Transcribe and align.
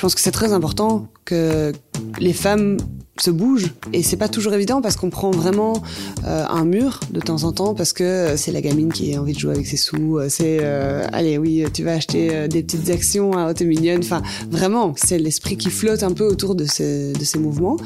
Je 0.00 0.06
pense 0.06 0.14
que 0.14 0.22
c'est 0.22 0.30
très 0.30 0.54
important 0.54 1.08
que 1.26 1.74
les 2.20 2.32
femmes 2.32 2.78
se 3.18 3.30
bougent. 3.30 3.74
Et 3.92 4.02
c'est 4.02 4.16
pas 4.16 4.30
toujours 4.30 4.54
évident 4.54 4.80
parce 4.80 4.96
qu'on 4.96 5.10
prend 5.10 5.30
vraiment 5.30 5.82
euh, 6.24 6.46
un 6.48 6.64
mur 6.64 7.00
de 7.10 7.20
temps 7.20 7.44
en 7.44 7.52
temps 7.52 7.74
parce 7.74 7.92
que 7.92 8.32
c'est 8.36 8.50
la 8.50 8.62
gamine 8.62 8.90
qui 8.90 9.14
a 9.14 9.20
envie 9.20 9.34
de 9.34 9.38
jouer 9.38 9.52
avec 9.52 9.66
ses 9.66 9.76
sous 9.76 10.18
c'est 10.30 10.60
euh, 10.62 11.06
allez 11.12 11.36
oui 11.36 11.64
tu 11.74 11.84
vas 11.84 11.92
acheter 11.92 12.34
euh, 12.34 12.48
des 12.48 12.62
petites 12.62 12.88
actions 12.88 13.32
à 13.36 13.50
haute 13.50 13.60
mignonne. 13.60 13.98
Enfin 13.98 14.22
vraiment 14.48 14.94
c'est 14.96 15.18
l'esprit 15.18 15.58
qui 15.58 15.68
flotte 15.68 16.02
un 16.02 16.12
peu 16.12 16.24
autour 16.24 16.54
de 16.54 16.64
ces, 16.64 17.12
de 17.12 17.24
ces 17.24 17.38
mouvements. 17.38 17.76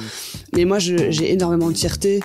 Mais 0.54 0.64
moi 0.66 0.78
j'ai 0.78 1.32
énormément 1.32 1.68
de 1.68 1.76
fierté 1.76 2.20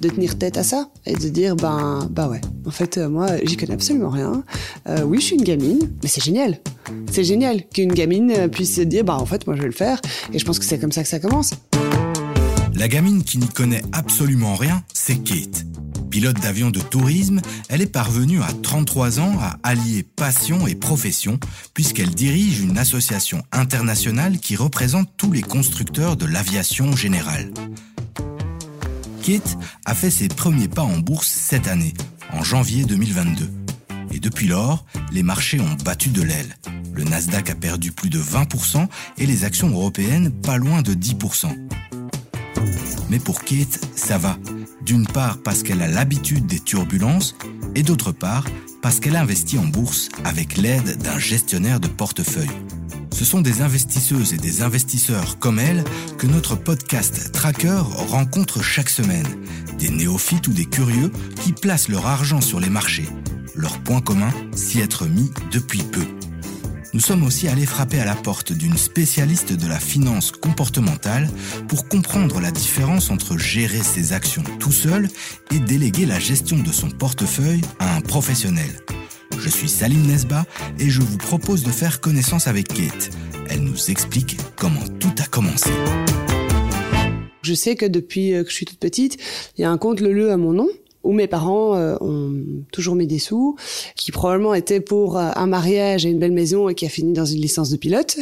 de 0.00 0.08
tenir 0.08 0.38
tête 0.38 0.56
à 0.56 0.62
ça 0.62 0.88
et 1.06 1.14
de 1.14 1.28
dire 1.28 1.56
ben 1.56 2.08
bah 2.10 2.28
ouais 2.28 2.40
en 2.66 2.70
fait 2.70 2.98
moi 2.98 3.28
j'y 3.44 3.56
connais 3.56 3.74
absolument 3.74 4.10
rien 4.10 4.42
oui 5.04 5.20
je 5.20 5.26
suis 5.26 5.36
une 5.36 5.44
gamine 5.44 5.90
mais 6.02 6.08
c'est 6.08 6.22
génial 6.22 6.58
c'est 7.10 7.24
génial 7.24 7.66
qu'une 7.68 7.92
gamine 7.92 8.48
puisse 8.48 8.76
se 8.76 8.80
dire 8.80 9.04
bah 9.04 9.16
en 9.16 9.26
fait 9.26 9.46
moi 9.46 9.56
je 9.56 9.62
vais 9.62 9.68
le 9.68 9.72
faire 9.72 10.00
et 10.32 10.38
je 10.38 10.44
pense 10.44 10.58
que 10.58 10.64
c'est 10.64 10.78
comme 10.78 10.92
ça 10.92 11.02
que 11.02 11.08
ça 11.08 11.18
commence. 11.18 11.54
La 12.74 12.86
gamine 12.86 13.24
qui 13.24 13.38
n'y 13.38 13.48
connaît 13.48 13.82
absolument 13.92 14.54
rien, 14.54 14.84
c'est 14.94 15.16
Kate. 15.16 15.66
Pilote 16.10 16.40
d'avion 16.40 16.70
de 16.70 16.80
tourisme, 16.80 17.40
elle 17.68 17.82
est 17.82 17.86
parvenue 17.86 18.40
à 18.40 18.48
33 18.62 19.20
ans 19.20 19.36
à 19.40 19.58
allier 19.62 20.04
passion 20.04 20.66
et 20.66 20.74
profession 20.74 21.38
puisqu'elle 21.74 22.14
dirige 22.14 22.60
une 22.60 22.78
association 22.78 23.42
internationale 23.52 24.38
qui 24.38 24.56
représente 24.56 25.08
tous 25.16 25.32
les 25.32 25.42
constructeurs 25.42 26.16
de 26.16 26.24
l'aviation 26.24 26.94
générale. 26.94 27.52
Kate 29.28 29.58
a 29.84 29.94
fait 29.94 30.10
ses 30.10 30.28
premiers 30.28 30.68
pas 30.68 30.80
en 30.80 31.00
bourse 31.00 31.28
cette 31.28 31.68
année, 31.68 31.92
en 32.32 32.42
janvier 32.42 32.86
2022. 32.86 33.50
Et 34.10 34.20
depuis 34.20 34.48
lors, 34.48 34.86
les 35.12 35.22
marchés 35.22 35.60
ont 35.60 35.76
battu 35.84 36.08
de 36.08 36.22
l'aile. 36.22 36.56
Le 36.94 37.04
Nasdaq 37.04 37.50
a 37.50 37.54
perdu 37.54 37.92
plus 37.92 38.08
de 38.08 38.18
20% 38.18 38.88
et 39.18 39.26
les 39.26 39.44
actions 39.44 39.68
européennes 39.68 40.30
pas 40.30 40.56
loin 40.56 40.80
de 40.80 40.94
10%. 40.94 41.54
Mais 43.10 43.18
pour 43.18 43.44
Kate, 43.44 43.78
ça 43.96 44.16
va. 44.16 44.38
D'une 44.80 45.06
part 45.06 45.42
parce 45.42 45.62
qu'elle 45.62 45.82
a 45.82 45.88
l'habitude 45.88 46.46
des 46.46 46.60
turbulences 46.60 47.34
et 47.74 47.82
d'autre 47.82 48.12
part 48.12 48.46
parce 48.80 48.98
qu'elle 48.98 49.16
investit 49.16 49.58
en 49.58 49.66
bourse 49.66 50.08
avec 50.24 50.56
l'aide 50.56 51.02
d'un 51.02 51.18
gestionnaire 51.18 51.80
de 51.80 51.88
portefeuille. 51.88 52.48
Ce 53.12 53.24
sont 53.24 53.40
des 53.40 53.62
investisseuses 53.62 54.32
et 54.32 54.36
des 54.36 54.62
investisseurs 54.62 55.38
comme 55.38 55.58
elle 55.58 55.84
que 56.18 56.26
notre 56.26 56.54
podcast 56.56 57.32
Tracker 57.32 57.82
rencontre 58.08 58.62
chaque 58.62 58.90
semaine. 58.90 59.26
Des 59.78 59.90
néophytes 59.90 60.48
ou 60.48 60.52
des 60.52 60.66
curieux 60.66 61.10
qui 61.42 61.52
placent 61.52 61.88
leur 61.88 62.06
argent 62.06 62.40
sur 62.40 62.60
les 62.60 62.70
marchés. 62.70 63.08
Leur 63.54 63.78
point 63.80 64.00
commun, 64.00 64.32
s'y 64.54 64.80
être 64.80 65.06
mis 65.06 65.30
depuis 65.50 65.82
peu 65.82 66.06
nous 66.94 67.00
sommes 67.00 67.22
aussi 67.22 67.48
allés 67.48 67.66
frapper 67.66 68.00
à 68.00 68.04
la 68.04 68.14
porte 68.14 68.52
d'une 68.52 68.78
spécialiste 68.78 69.52
de 69.52 69.66
la 69.66 69.78
finance 69.78 70.32
comportementale 70.32 71.28
pour 71.68 71.86
comprendre 71.86 72.40
la 72.40 72.50
différence 72.50 73.10
entre 73.10 73.36
gérer 73.36 73.82
ses 73.82 74.12
actions 74.14 74.42
tout 74.58 74.72
seul 74.72 75.08
et 75.50 75.58
déléguer 75.58 76.06
la 76.06 76.18
gestion 76.18 76.58
de 76.58 76.72
son 76.72 76.88
portefeuille 76.90 77.62
à 77.78 77.96
un 77.96 78.00
professionnel. 78.00 78.70
Je 79.40 79.48
suis 79.48 79.68
Salim 79.68 80.06
Nesba 80.06 80.44
et 80.78 80.90
je 80.90 81.00
vous 81.00 81.16
propose 81.16 81.62
de 81.62 81.70
faire 81.70 82.00
connaissance 82.00 82.48
avec 82.48 82.68
Kate. 82.68 83.10
Elle 83.48 83.60
nous 83.60 83.90
explique 83.90 84.36
comment 84.56 84.84
tout 84.98 85.14
a 85.18 85.26
commencé. 85.26 85.70
Je 87.42 87.54
sais 87.54 87.76
que 87.76 87.86
depuis 87.86 88.32
que 88.32 88.48
je 88.48 88.54
suis 88.54 88.66
toute 88.66 88.78
petite, 88.78 89.16
il 89.56 89.62
y 89.62 89.64
a 89.64 89.70
un 89.70 89.78
compte 89.78 90.00
Leleu 90.00 90.32
à 90.32 90.36
mon 90.36 90.52
nom 90.52 90.68
où 91.04 91.12
mes 91.12 91.26
parents 91.26 91.74
euh, 91.74 91.96
ont 92.00 92.34
toujours 92.72 92.94
mis 92.94 93.06
des 93.06 93.18
sous, 93.18 93.56
qui 93.94 94.12
probablement 94.12 94.54
était 94.54 94.80
pour 94.80 95.16
euh, 95.16 95.30
un 95.36 95.46
mariage 95.46 96.04
et 96.04 96.10
une 96.10 96.18
belle 96.18 96.32
maison 96.32 96.68
et 96.68 96.74
qui 96.74 96.86
a 96.86 96.88
fini 96.88 97.12
dans 97.12 97.24
une 97.24 97.40
licence 97.40 97.70
de 97.70 97.76
pilote. 97.76 98.18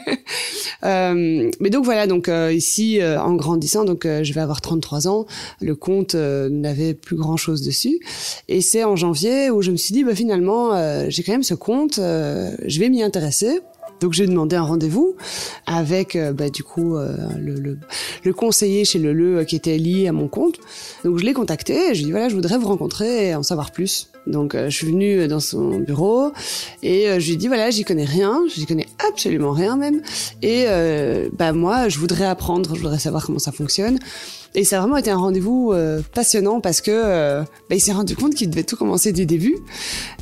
euh, 0.84 1.50
mais 1.60 1.70
donc 1.70 1.84
voilà, 1.84 2.06
donc 2.06 2.28
euh, 2.28 2.52
ici 2.52 3.00
en 3.02 3.34
grandissant, 3.34 3.84
donc 3.84 4.06
je 4.06 4.32
vais 4.32 4.40
avoir 4.40 4.60
33 4.60 5.08
ans, 5.08 5.26
le 5.60 5.74
compte 5.74 6.14
n'avait 6.14 6.94
plus 6.94 7.16
grand 7.16 7.36
chose 7.36 7.62
dessus, 7.62 8.00
et 8.48 8.60
c'est 8.60 8.84
en 8.84 8.96
janvier 8.96 9.50
où 9.50 9.62
je 9.62 9.70
me 9.70 9.76
suis 9.76 9.92
dit 9.92 10.04
bah 10.04 10.14
finalement 10.14 11.08
j'ai 11.08 11.22
quand 11.22 11.32
même 11.32 11.42
ce 11.42 11.54
compte, 11.54 11.96
je 11.96 12.80
vais 12.80 12.88
m'y 12.88 13.02
intéresser. 13.02 13.60
Donc 14.00 14.12
j'ai 14.12 14.26
demandé 14.26 14.56
un 14.56 14.62
rendez-vous 14.62 15.16
avec 15.66 16.16
euh, 16.16 16.32
bah, 16.32 16.48
du 16.48 16.62
coup 16.62 16.96
euh, 16.96 17.16
le, 17.38 17.54
le, 17.54 17.78
le, 18.24 18.32
conseiller 18.32 18.84
chez 18.84 18.98
le 18.98 19.44
qui 19.44 19.56
était 19.56 19.76
lié 19.78 20.08
à 20.08 20.12
mon 20.12 20.28
compte. 20.28 20.58
Donc 21.04 21.18
je 21.18 21.24
l'ai 21.24 21.32
contacté 21.32 21.90
et 21.90 21.94
je 21.94 21.98
lui 21.98 22.02
ai 22.02 22.04
dit 22.06 22.10
voilà 22.10 22.28
je 22.28 22.34
voudrais 22.34 22.58
vous 22.58 22.68
rencontrer 22.68 23.28
et 23.28 23.34
en 23.34 23.42
savoir 23.42 23.70
plus. 23.70 24.10
Donc 24.26 24.54
je 24.54 24.68
suis 24.68 24.86
venue 24.86 25.28
dans 25.28 25.40
son 25.40 25.78
bureau 25.78 26.32
et 26.82 27.06
je 27.18 27.26
lui 27.26 27.32
ai 27.32 27.36
dit 27.36 27.48
voilà 27.48 27.70
j'y 27.70 27.84
connais 27.84 28.04
rien, 28.04 28.42
j'y 28.54 28.66
connais 28.66 28.86
absolument 29.08 29.52
rien 29.52 29.76
même 29.76 30.02
et 30.42 30.66
bah 31.32 31.52
moi 31.52 31.88
je 31.88 31.98
voudrais 31.98 32.26
apprendre, 32.26 32.74
je 32.74 32.80
voudrais 32.80 32.98
savoir 32.98 33.24
comment 33.24 33.38
ça 33.38 33.52
fonctionne. 33.52 33.98
Et 34.56 34.64
ça 34.64 34.78
a 34.78 34.80
vraiment 34.80 34.96
été 34.96 35.10
un 35.10 35.16
rendez-vous 35.16 35.70
euh, 35.72 36.00
passionnant 36.12 36.60
parce 36.60 36.80
que 36.80 36.90
euh, 36.90 37.42
bah, 37.68 37.76
il 37.76 37.80
s'est 37.80 37.92
rendu 37.92 38.16
compte 38.16 38.34
qu'il 38.34 38.50
devait 38.50 38.64
tout 38.64 38.76
commencer 38.76 39.12
du 39.12 39.24
début. 39.24 39.56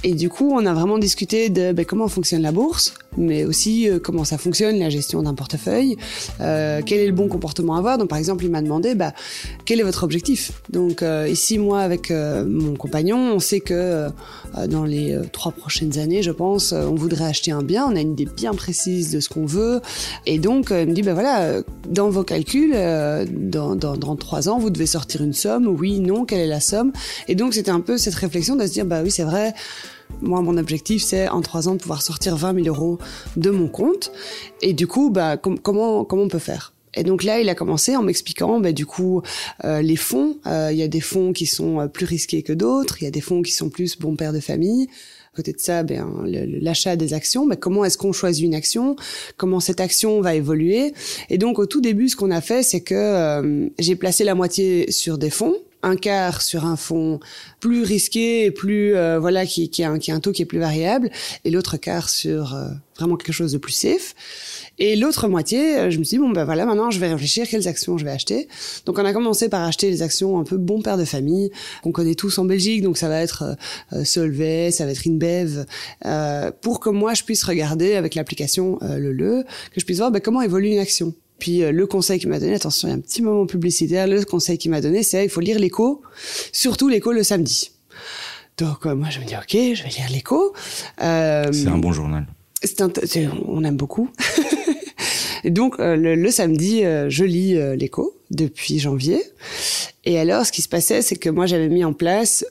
Et 0.04 0.12
du 0.14 0.28
coup, 0.28 0.50
on 0.52 0.66
a 0.66 0.74
vraiment 0.74 0.98
discuté 0.98 1.48
de 1.48 1.72
bah, 1.72 1.84
comment 1.86 2.08
fonctionne 2.08 2.42
la 2.42 2.52
bourse, 2.52 2.92
mais 3.16 3.46
aussi 3.46 3.88
euh, 3.88 3.98
comment 3.98 4.24
ça 4.24 4.36
fonctionne 4.36 4.78
la 4.78 4.90
gestion 4.90 5.22
d'un 5.22 5.32
portefeuille, 5.32 5.96
quel 6.38 6.98
est 6.98 7.06
le 7.06 7.12
bon 7.12 7.28
comportement 7.28 7.76
à 7.76 7.78
avoir. 7.78 7.96
Donc, 7.96 8.08
par 8.08 8.18
exemple, 8.18 8.44
il 8.44 8.50
m'a 8.50 8.60
demandé 8.60 8.94
bah, 8.94 9.14
quel 9.64 9.80
est 9.80 9.82
votre 9.82 10.04
objectif? 10.04 10.52
Donc, 10.68 11.02
ici, 11.28 11.58
moi, 11.58 11.80
avec 11.80 12.10
mon 12.10 12.74
compagnon, 12.74 13.32
on 13.34 13.40
sait 13.40 13.60
que 13.60 14.08
dans 14.66 14.84
les 14.84 15.18
trois 15.32 15.52
prochaines 15.52 15.98
années, 15.98 16.22
je 16.22 16.30
pense, 16.30 16.72
on 16.72 16.94
voudrait 16.94 17.24
acheter 17.24 17.50
un 17.50 17.62
bien. 17.62 17.86
On 17.86 17.96
a 17.96 18.00
une 18.00 18.12
idée 18.12 18.26
bien 18.26 18.52
précise 18.54 19.12
de 19.12 19.20
ce 19.20 19.28
qu'on 19.28 19.46
veut. 19.46 19.80
Et 20.26 20.38
donc, 20.38 20.68
il 20.70 20.88
me 20.88 20.92
dit, 20.92 21.02
bah 21.02 21.14
voilà, 21.14 21.62
dans 21.88 22.10
vos 22.10 22.24
calculs, 22.24 22.72
dans, 22.72 23.76
dans, 23.76 23.96
dans 23.96 24.17
trois 24.18 24.48
ans, 24.48 24.58
vous 24.58 24.70
devez 24.70 24.86
sortir 24.86 25.22
une 25.22 25.32
somme, 25.32 25.66
oui, 25.66 26.00
non, 26.00 26.24
quelle 26.24 26.40
est 26.40 26.46
la 26.46 26.60
somme? 26.60 26.92
Et 27.28 27.34
donc 27.34 27.54
c'était 27.54 27.70
un 27.70 27.80
peu 27.80 27.98
cette 27.98 28.14
réflexion 28.14 28.56
de 28.56 28.66
se 28.66 28.72
dire, 28.72 28.84
bah 28.84 29.00
oui, 29.02 29.10
c'est 29.10 29.24
vrai, 29.24 29.54
moi, 30.20 30.42
mon 30.42 30.56
objectif, 30.56 31.02
c'est 31.02 31.28
en 31.28 31.42
trois 31.42 31.68
ans 31.68 31.74
de 31.74 31.80
pouvoir 31.80 32.02
sortir 32.02 32.36
20 32.36 32.64
000 32.64 32.66
euros 32.66 32.98
de 33.36 33.50
mon 33.50 33.68
compte. 33.68 34.10
Et 34.62 34.72
du 34.72 34.86
coup, 34.86 35.10
bah, 35.10 35.36
comment, 35.36 36.04
comment 36.04 36.22
on 36.22 36.28
peut 36.28 36.38
faire? 36.38 36.72
Et 36.94 37.04
donc 37.04 37.22
là, 37.22 37.40
il 37.40 37.48
a 37.48 37.54
commencé 37.54 37.94
en 37.96 38.02
m'expliquant, 38.02 38.58
bah, 38.60 38.72
du 38.72 38.86
coup, 38.86 39.22
euh, 39.64 39.80
les 39.82 39.96
fonds. 39.96 40.38
Euh, 40.46 40.70
il 40.72 40.78
y 40.78 40.82
a 40.82 40.88
des 40.88 41.00
fonds 41.00 41.32
qui 41.32 41.46
sont 41.46 41.80
euh, 41.80 41.86
plus 41.86 42.06
risqués 42.06 42.42
que 42.42 42.52
d'autres. 42.52 43.00
Il 43.00 43.04
y 43.04 43.08
a 43.08 43.12
des 43.12 43.20
fonds 43.20 43.42
qui 43.42 43.52
sont 43.52 43.68
plus 43.70 43.98
bon 43.98 44.16
père 44.16 44.32
de 44.32 44.40
famille 44.40 44.88
côté 45.38 45.52
de 45.52 45.60
ça, 45.60 45.84
ben, 45.84 46.04
l'achat 46.60 46.96
des 46.96 47.14
actions, 47.14 47.46
ben, 47.46 47.54
comment 47.54 47.84
est-ce 47.84 47.96
qu'on 47.96 48.12
choisit 48.12 48.44
une 48.44 48.56
action, 48.56 48.96
comment 49.36 49.60
cette 49.60 49.78
action 49.78 50.20
va 50.20 50.34
évoluer. 50.34 50.92
Et 51.30 51.38
donc 51.38 51.60
au 51.60 51.66
tout 51.66 51.80
début, 51.80 52.08
ce 52.08 52.16
qu'on 52.16 52.32
a 52.32 52.40
fait, 52.40 52.64
c'est 52.64 52.80
que 52.80 52.96
euh, 52.96 53.68
j'ai 53.78 53.94
placé 53.94 54.24
la 54.24 54.34
moitié 54.34 54.90
sur 54.90 55.16
des 55.16 55.30
fonds, 55.30 55.54
un 55.82 55.96
quart 55.96 56.42
sur 56.42 56.64
un 56.64 56.76
fonds 56.76 57.20
plus 57.60 57.82
risqué 57.82 58.44
et 58.44 58.50
plus 58.50 58.94
euh, 58.94 59.18
voilà 59.18 59.46
qui, 59.46 59.70
qui, 59.70 59.84
a 59.84 59.90
un, 59.90 59.98
qui 59.98 60.10
a 60.10 60.14
un 60.14 60.20
taux 60.20 60.32
qui 60.32 60.42
est 60.42 60.46
plus 60.46 60.58
variable 60.58 61.10
et 61.44 61.50
l'autre 61.50 61.76
quart 61.76 62.08
sur 62.08 62.54
euh, 62.54 62.68
vraiment 62.96 63.16
quelque 63.16 63.32
chose 63.32 63.52
de 63.52 63.58
plus 63.58 63.72
safe 63.72 64.14
et 64.80 64.94
l'autre 64.94 65.28
moitié, 65.28 65.76
euh, 65.76 65.90
je 65.90 65.98
me 65.98 66.04
suis 66.04 66.16
dit, 66.16 66.22
bon, 66.22 66.30
ben 66.30 66.44
voilà, 66.44 66.64
maintenant, 66.64 66.90
je 66.90 67.00
vais 67.00 67.08
réfléchir 67.08 67.48
quelles 67.48 67.66
actions 67.66 67.98
je 67.98 68.04
vais 68.04 68.10
acheter. 68.10 68.48
Donc, 68.86 68.98
on 68.98 69.04
a 69.04 69.12
commencé 69.12 69.48
par 69.48 69.62
acheter 69.62 69.90
les 69.90 70.02
actions 70.02 70.38
un 70.38 70.44
peu 70.44 70.56
bon 70.56 70.82
père 70.82 70.96
de 70.96 71.04
famille, 71.04 71.50
qu'on 71.82 71.90
connaît 71.90 72.14
tous 72.14 72.38
en 72.38 72.44
Belgique. 72.44 72.82
Donc, 72.82 72.96
ça 72.96 73.08
va 73.08 73.20
être 73.20 73.42
euh, 73.42 73.54
euh 73.98 74.04
Solvay, 74.04 74.70
ça 74.70 74.84
va 74.84 74.92
être 74.92 75.06
Inbev, 75.06 75.66
euh, 76.06 76.52
pour 76.60 76.78
que 76.80 76.90
moi, 76.90 77.14
je 77.14 77.24
puisse 77.24 77.42
regarder 77.42 77.94
avec 77.94 78.14
l'application 78.14 78.78
Le 78.82 79.12
Le, 79.12 79.44
que 79.72 79.80
je 79.80 79.84
puisse 79.84 79.98
voir 79.98 80.10
ben, 80.10 80.20
comment 80.20 80.42
évolue 80.42 80.68
une 80.68 80.78
action. 80.78 81.14
Puis 81.38 81.60
le 81.60 81.86
conseil 81.86 82.18
qu'il 82.18 82.28
m'a 82.28 82.40
donné, 82.40 82.54
attention, 82.54 82.88
il 82.88 82.90
y 82.90 82.94
a 82.94 82.96
un 82.96 83.00
petit 83.00 83.22
moment 83.22 83.46
publicitaire, 83.46 84.06
le 84.06 84.24
conseil 84.24 84.58
qu'il 84.58 84.70
m'a 84.70 84.80
donné, 84.80 85.02
c'est 85.02 85.24
il 85.24 85.30
faut 85.30 85.40
lire 85.40 85.58
l'écho, 85.58 86.02
surtout 86.52 86.88
l'écho 86.88 87.12
le 87.12 87.22
samedi. 87.22 87.70
Donc 88.56 88.86
moi 88.86 89.08
je 89.10 89.20
me 89.20 89.24
dis 89.24 89.34
ok, 89.34 89.74
je 89.74 89.82
vais 89.82 89.90
lire 89.90 90.10
l'écho. 90.10 90.52
Euh, 91.00 91.52
c'est 91.52 91.68
un 91.68 91.78
bon 91.78 91.92
journal. 91.92 92.26
C'est 92.62 93.28
on 93.46 93.62
aime 93.62 93.76
beaucoup. 93.76 94.10
Et 95.44 95.50
donc 95.50 95.78
euh, 95.78 95.96
le, 95.96 96.30
samedi, 96.30 96.84
euh, 96.84 97.08
je 97.08 97.24
lis 97.24 97.56
euh, 97.56 97.76
l'écho 97.76 98.16
depuis 98.30 98.78
janvier. 98.78 99.22
Et 100.04 100.18
alors, 100.18 100.46
ce 100.46 100.52
qui 100.52 100.62
se 100.62 100.68
passait, 100.68 101.02
c'est 101.02 101.16
que 101.16 101.28
moi, 101.28 101.46
j'avais 101.46 101.68
mis 101.68 101.84
en 101.84 101.92
place 101.92 102.44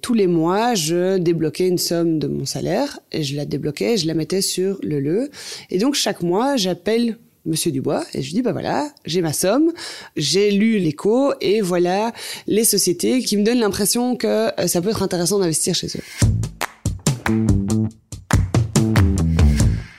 tous 0.00 0.14
les 0.14 0.26
mois, 0.26 0.74
je 0.74 1.18
débloquais 1.18 1.68
une 1.68 1.76
somme 1.76 2.18
de 2.18 2.26
mon 2.26 2.46
salaire 2.46 3.00
et 3.10 3.22
je 3.22 3.36
la 3.36 3.44
débloquais, 3.44 3.94
et 3.94 3.96
je 3.98 4.06
la 4.06 4.14
mettais 4.14 4.40
sur 4.40 4.78
le 4.82 4.98
le. 4.98 5.30
Et 5.68 5.78
donc 5.78 5.94
chaque 5.94 6.22
mois, 6.22 6.56
j'appelle 6.56 7.18
Monsieur 7.44 7.72
Dubois 7.72 8.04
et 8.14 8.22
je 8.22 8.28
lui 8.28 8.34
dis 8.34 8.42
bah 8.42 8.52
voilà 8.52 8.88
j'ai 9.04 9.20
ma 9.20 9.32
somme 9.32 9.72
j'ai 10.16 10.52
lu 10.52 10.78
l'écho 10.78 11.32
et 11.40 11.60
voilà 11.60 12.12
les 12.46 12.64
sociétés 12.64 13.22
qui 13.22 13.36
me 13.36 13.44
donnent 13.44 13.58
l'impression 13.58 14.16
que 14.16 14.50
ça 14.66 14.80
peut 14.80 14.90
être 14.90 15.02
intéressant 15.02 15.38
d'investir 15.38 15.74
chez 15.74 15.88
eux. 15.88 16.02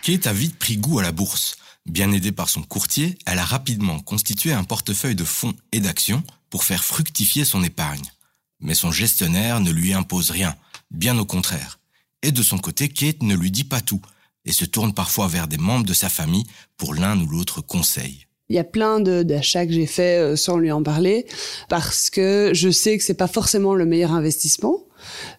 Kate 0.04 0.28
a 0.28 0.34
vite 0.34 0.58
pris 0.58 0.78
goût 0.78 1.00
à 1.00 1.02
la 1.04 1.12
bourse? 1.12 1.58
Bien 1.86 2.12
aidée 2.12 2.32
par 2.32 2.50
son 2.50 2.62
courtier, 2.62 3.18
elle 3.26 3.40
a 3.40 3.46
rapidement 3.46 4.00
constitué 4.00 4.54
un 4.54 4.64
portefeuille 4.64 5.16
de 5.16 5.24
fonds 5.24 5.54
et 5.72 5.80
d'actions 5.80 6.24
pour 6.50 6.64
faire 6.64 6.84
fructifier 6.84 7.46
son 7.46 7.64
épargne. 7.64 8.06
Mais 8.62 8.74
son 8.74 8.92
gestionnaire 8.92 9.60
ne 9.60 9.72
lui 9.72 9.94
impose 9.94 10.32
rien, 10.32 10.56
bien 10.92 11.18
au 11.18 11.26
contraire. 11.26 11.80
Et 12.22 12.32
de 12.32 12.44
son 12.44 12.58
côté, 12.58 12.88
Kate 12.90 13.24
ne 13.24 13.36
lui 13.36 13.52
dit 13.52 13.66
pas 13.66 13.82
tout. 13.82 14.02
Et 14.46 14.52
se 14.52 14.66
tourne 14.66 14.94
parfois 14.94 15.28
vers 15.28 15.48
des 15.48 15.58
membres 15.58 15.86
de 15.86 15.94
sa 15.94 16.10
famille 16.10 16.46
pour 16.78 16.94
l'un 16.94 17.20
ou 17.20 17.28
l'autre 17.28 17.62
conseil. 17.62 18.28
Il 18.50 18.56
y 18.56 18.60
a 18.60 18.64
plein 18.64 19.00
d'achats 19.00 19.66
que 19.66 19.72
j'ai 19.72 19.86
faits 19.86 20.20
euh, 20.20 20.36
sans 20.36 20.58
lui 20.58 20.72
en 20.72 20.84
parler 20.84 21.26
parce 21.70 22.10
que 22.10 22.52
je 22.54 22.70
sais 22.70 22.98
que 22.98 23.04
c'est 23.04 23.14
pas 23.14 23.28
forcément 23.28 23.74
le 23.74 23.86
meilleur 23.86 24.12
investissement. 24.12 24.80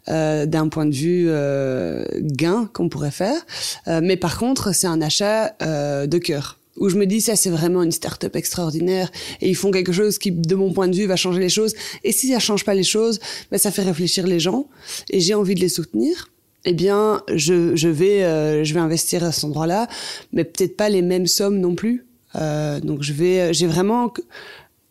Euh, 0.08 0.44
d'un 0.44 0.68
point 0.68 0.84
de 0.84 0.94
vue 0.94 1.26
euh, 1.28 2.04
gain 2.20 2.68
qu'on 2.74 2.90
pourrait 2.90 3.10
faire, 3.10 3.46
euh, 3.88 4.00
mais 4.02 4.18
par 4.18 4.38
contre 4.38 4.74
c'est 4.74 4.86
un 4.86 5.00
achat 5.00 5.54
euh, 5.62 6.06
de 6.06 6.18
cœur 6.18 6.58
où 6.76 6.88
je 6.88 6.96
me 6.96 7.06
dis 7.06 7.20
ça 7.20 7.36
c'est 7.36 7.50
vraiment 7.50 7.82
une 7.82 7.92
start-up 7.92 8.36
extraordinaire 8.36 9.10
et 9.40 9.48
ils 9.48 9.54
font 9.56 9.70
quelque 9.70 9.92
chose 9.92 10.18
qui 10.18 10.32
de 10.32 10.54
mon 10.54 10.72
point 10.72 10.88
de 10.88 10.96
vue 10.96 11.06
va 11.06 11.16
changer 11.16 11.40
les 11.40 11.48
choses 11.48 11.74
et 12.02 12.12
si 12.12 12.28
ça 12.28 12.40
change 12.40 12.64
pas 12.64 12.74
les 12.74 12.82
choses 12.82 13.20
ben, 13.50 13.58
ça 13.58 13.70
fait 13.70 13.82
réfléchir 13.82 14.26
les 14.26 14.40
gens 14.40 14.66
et 15.10 15.20
j'ai 15.20 15.34
envie 15.34 15.54
de 15.54 15.60
les 15.60 15.68
soutenir 15.68 16.28
eh 16.64 16.72
bien 16.72 17.22
je, 17.34 17.88
vais 17.88 18.24
euh, 18.24 18.64
je 18.64 18.74
vais 18.74 18.80
investir 18.80 19.24
à 19.24 19.32
cet 19.32 19.44
endroit-là 19.44 19.88
mais 20.32 20.44
peut-être 20.44 20.76
pas 20.76 20.88
les 20.88 21.02
mêmes 21.02 21.26
sommes 21.26 21.58
non 21.58 21.74
plus 21.74 22.06
euh, 22.36 22.80
donc 22.80 23.02
vais 23.02 23.52
j'ai 23.54 23.66
vraiment 23.66 24.12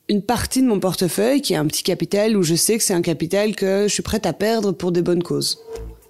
une 0.09 0.21
partie 0.21 0.61
de 0.61 0.67
mon 0.67 0.79
portefeuille 0.79 1.41
qui 1.41 1.53
est 1.53 1.57
un 1.57 1.65
petit 1.65 1.83
capital 1.83 2.35
où 2.37 2.43
je 2.43 2.55
sais 2.55 2.77
que 2.77 2.83
c'est 2.83 2.93
un 2.93 3.01
capital 3.01 3.55
que 3.55 3.85
je 3.87 3.93
suis 3.93 4.03
prête 4.03 4.25
à 4.25 4.33
perdre 4.33 4.71
pour 4.71 4.91
des 4.91 5.01
bonnes 5.01 5.23
causes. 5.23 5.59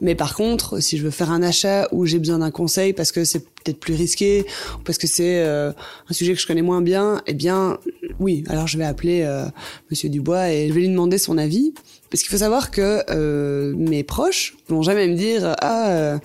Mais 0.03 0.13
par 0.15 0.35
contre, 0.35 0.79
si 0.79 0.97
je 0.97 1.03
veux 1.03 1.09
faire 1.09 1.31
un 1.31 1.41
achat 1.41 1.87
où 1.91 2.05
j'ai 2.05 2.19
besoin 2.19 2.39
d'un 2.39 2.51
conseil 2.51 2.93
parce 2.93 3.11
que 3.11 3.23
c'est 3.23 3.39
peut-être 3.39 3.79
plus 3.79 3.95
risqué 3.95 4.45
ou 4.75 4.83
parce 4.83 4.97
que 4.97 5.07
c'est 5.07 5.43
euh, 5.43 5.71
un 6.09 6.13
sujet 6.13 6.33
que 6.33 6.39
je 6.39 6.45
connais 6.45 6.61
moins 6.61 6.81
bien, 6.81 7.21
eh 7.25 7.33
bien, 7.33 7.79
oui, 8.19 8.43
alors 8.49 8.67
je 8.67 8.77
vais 8.77 8.83
appeler 8.83 9.23
euh, 9.23 9.45
Monsieur 9.89 10.09
Dubois 10.09 10.51
et 10.51 10.67
je 10.67 10.73
vais 10.73 10.81
lui 10.81 10.89
demander 10.89 11.17
son 11.17 11.37
avis. 11.37 11.73
Parce 12.13 12.21
qu'il 12.21 12.29
faut 12.29 12.37
savoir 12.37 12.69
que 12.69 13.01
euh, 13.09 13.73
mes 13.75 14.03
proches 14.03 14.55
vont 14.69 14.83
jamais 14.83 15.07
me 15.07 15.15
dire 15.15 15.55
ah 15.59 15.89
euh, 15.89 16.19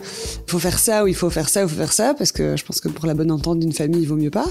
il 0.47 0.51
faut 0.51 0.59
faire 0.59 0.79
ça 0.79 1.03
ou 1.03 1.07
il 1.07 1.15
faut 1.15 1.31
faire 1.31 1.49
ça 1.49 1.65
ou 1.65 1.69
faut 1.69 1.77
faire 1.77 1.95
ça 1.95 2.13
parce 2.13 2.31
que 2.31 2.59
je 2.59 2.65
pense 2.67 2.83
que 2.83 2.91
pour 2.91 3.07
la 3.07 3.15
bonne 3.15 3.31
entente 3.31 3.59
d'une 3.61 3.73
famille 3.73 4.03
il 4.03 4.07
vaut 4.07 4.17
mieux 4.17 4.31
pas. 4.31 4.45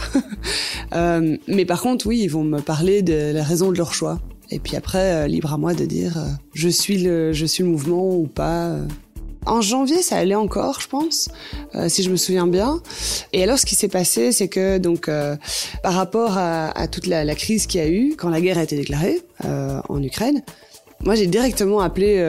euh, 0.95 1.38
mais 1.47 1.65
par 1.65 1.83
contre 1.83 2.07
oui 2.07 2.21
ils 2.23 2.27
vont 2.27 2.44
me 2.44 2.59
parler 2.59 3.03
de 3.03 3.33
la 3.33 3.44
raison 3.44 3.71
de 3.71 3.77
leur 3.77 3.94
choix. 3.94 4.19
Et 4.50 4.57
puis 4.57 4.75
après 4.75 5.13
euh, 5.13 5.27
libre 5.27 5.53
à 5.53 5.59
moi 5.59 5.75
de 5.75 5.85
dire 5.85 6.18
euh, 6.18 6.25
je 6.56 6.69
suis 6.69 6.97
le 6.97 7.33
je 7.33 7.45
suis 7.45 7.63
le 7.63 7.69
mouvement 7.69 8.15
ou 8.15 8.25
pas. 8.25 8.75
En 9.47 9.61
janvier, 9.61 10.01
ça 10.01 10.17
allait 10.17 10.35
encore, 10.35 10.81
je 10.81 10.88
pense, 10.88 11.29
euh, 11.75 11.88
si 11.89 12.03
je 12.03 12.11
me 12.11 12.17
souviens 12.17 12.47
bien. 12.47 12.81
Et 13.33 13.44
alors, 13.44 13.57
ce 13.57 13.65
qui 13.65 13.75
s'est 13.75 13.88
passé, 13.88 14.31
c'est 14.31 14.49
que 14.49 14.77
donc, 14.77 15.07
euh, 15.07 15.35
par 15.83 15.94
rapport 15.94 16.38
à, 16.38 16.88
toute 16.88 17.07
la, 17.07 17.35
crise 17.35 17.65
qu'il 17.65 17.81
y 17.81 17.83
a 17.83 17.88
eu 17.88 18.15
quand 18.17 18.29
la 18.29 18.41
guerre 18.41 18.57
a 18.57 18.63
été 18.63 18.75
déclarée 18.75 19.21
euh, 19.45 19.79
en 19.89 20.03
Ukraine, 20.03 20.44
moi, 21.03 21.13
j'ai 21.13 21.27
directement 21.27 21.79
appelé 21.79 22.19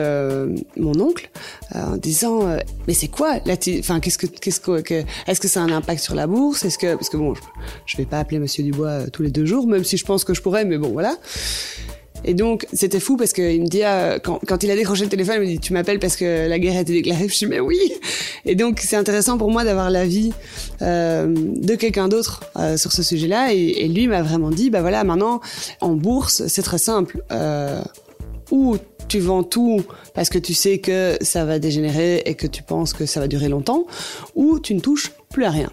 mon 0.77 0.99
oncle 0.99 1.31
en 1.73 1.97
disant 1.97 2.41
mais 2.87 2.93
c'est 2.93 3.07
quoi 3.07 3.39
enfin 3.79 3.99
qu'est-ce 3.99 4.19
que 4.19 4.27
qu'est-ce 4.27 4.59
que, 4.59 5.03
est-ce 5.25 5.39
que 5.39 5.47
ça 5.47 5.61
a 5.61 5.63
un 5.63 5.71
impact 5.71 6.03
sur 6.03 6.13
la 6.13 6.27
bourse? 6.27 6.63
Est-ce 6.65 6.77
que 6.77 6.93
parce 6.93 7.09
que 7.09 7.17
bon 7.17 7.33
je, 7.33 7.41
je 7.87 7.97
vais 7.97 8.05
pas 8.05 8.19
appeler 8.19 8.37
Monsieur 8.37 8.63
Dubois 8.63 9.09
tous 9.11 9.23
les 9.23 9.31
deux 9.31 9.47
jours 9.47 9.65
même 9.65 9.83
si 9.83 9.97
je 9.97 10.05
pense 10.05 10.23
que 10.23 10.35
je 10.35 10.43
pourrais 10.43 10.65
mais 10.65 10.77
bon 10.77 10.89
voilà 10.89 11.17
et 12.23 12.33
donc, 12.33 12.67
c'était 12.73 12.99
fou 12.99 13.17
parce 13.17 13.33
qu'il 13.33 13.61
me 13.61 13.67
dit, 13.67 13.83
euh, 13.83 14.19
quand, 14.19 14.63
il 14.63 14.71
a 14.71 14.75
décroché 14.75 15.03
le 15.03 15.09
téléphone, 15.09 15.35
il 15.37 15.41
me 15.41 15.45
dit, 15.45 15.59
tu 15.59 15.73
m'appelles 15.73 15.99
parce 15.99 16.15
que 16.15 16.47
la 16.47 16.59
guerre 16.59 16.77
a 16.77 16.81
été 16.81 16.93
déclarée. 16.93 17.27
Je 17.29 17.37
dis, 17.37 17.45
mais 17.45 17.59
oui. 17.59 17.77
Et 18.45 18.55
donc, 18.55 18.81
c'est 18.83 18.95
intéressant 18.95 19.37
pour 19.37 19.51
moi 19.51 19.63
d'avoir 19.63 19.89
l'avis 19.89 20.31
euh, 20.81 21.27
de 21.29 21.75
quelqu'un 21.75 22.07
d'autre 22.07 22.43
euh, 22.57 22.77
sur 22.77 22.91
ce 22.91 23.03
sujet-là. 23.03 23.53
Et, 23.53 23.85
et, 23.85 23.87
lui 23.87 24.07
m'a 24.07 24.21
vraiment 24.21 24.49
dit, 24.49 24.69
bah 24.69 24.81
voilà, 24.81 25.03
maintenant, 25.03 25.41
en 25.81 25.93
bourse, 25.93 26.47
c'est 26.47 26.63
très 26.63 26.77
simple. 26.77 27.23
Euh, 27.31 27.81
ou 28.51 28.77
tu 29.07 29.19
vends 29.19 29.43
tout 29.43 29.83
parce 30.13 30.29
que 30.29 30.37
tu 30.37 30.53
sais 30.53 30.79
que 30.79 31.17
ça 31.21 31.45
va 31.45 31.59
dégénérer 31.59 32.21
et 32.25 32.35
que 32.35 32.47
tu 32.47 32.63
penses 32.63 32.93
que 32.93 33.05
ça 33.05 33.19
va 33.19 33.27
durer 33.27 33.47
longtemps, 33.47 33.85
ou 34.35 34.59
tu 34.59 34.75
ne 34.75 34.79
touches 34.79 35.11
plus 35.29 35.45
à 35.45 35.49
rien 35.51 35.71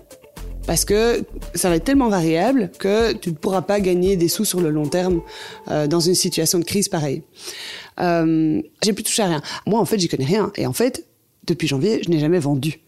parce 0.67 0.85
que 0.85 1.25
ça 1.55 1.69
va 1.69 1.77
être 1.77 1.85
tellement 1.85 2.09
variable 2.09 2.71
que 2.79 3.13
tu 3.13 3.31
ne 3.31 3.35
pourras 3.35 3.63
pas 3.63 3.81
gagner 3.81 4.17
des 4.17 4.29
sous 4.29 4.45
sur 4.45 4.61
le 4.61 4.71
long 4.71 4.89
terme 4.89 5.21
euh, 5.69 5.87
dans 5.87 6.01
une 6.01 6.15
situation 6.15 6.59
de 6.59 6.65
crise 6.65 6.89
pareille. 6.89 7.23
Euh, 8.01 8.61
j'ai 8.83 8.93
plus 8.93 9.05
touché 9.05 9.23
à 9.23 9.27
rien. 9.27 9.43
Moi, 9.67 9.81
en 9.81 9.85
fait, 9.85 9.99
j'y 9.99 10.09
connais 10.09 10.25
rien. 10.25 10.53
Et 10.57 10.67
en 10.67 10.73
fait, 10.73 11.07
depuis 11.47 11.69
janvier, 11.69 12.03
je 12.05 12.11
n'ai 12.11 12.19
jamais 12.19 12.39
vendu. 12.39 12.81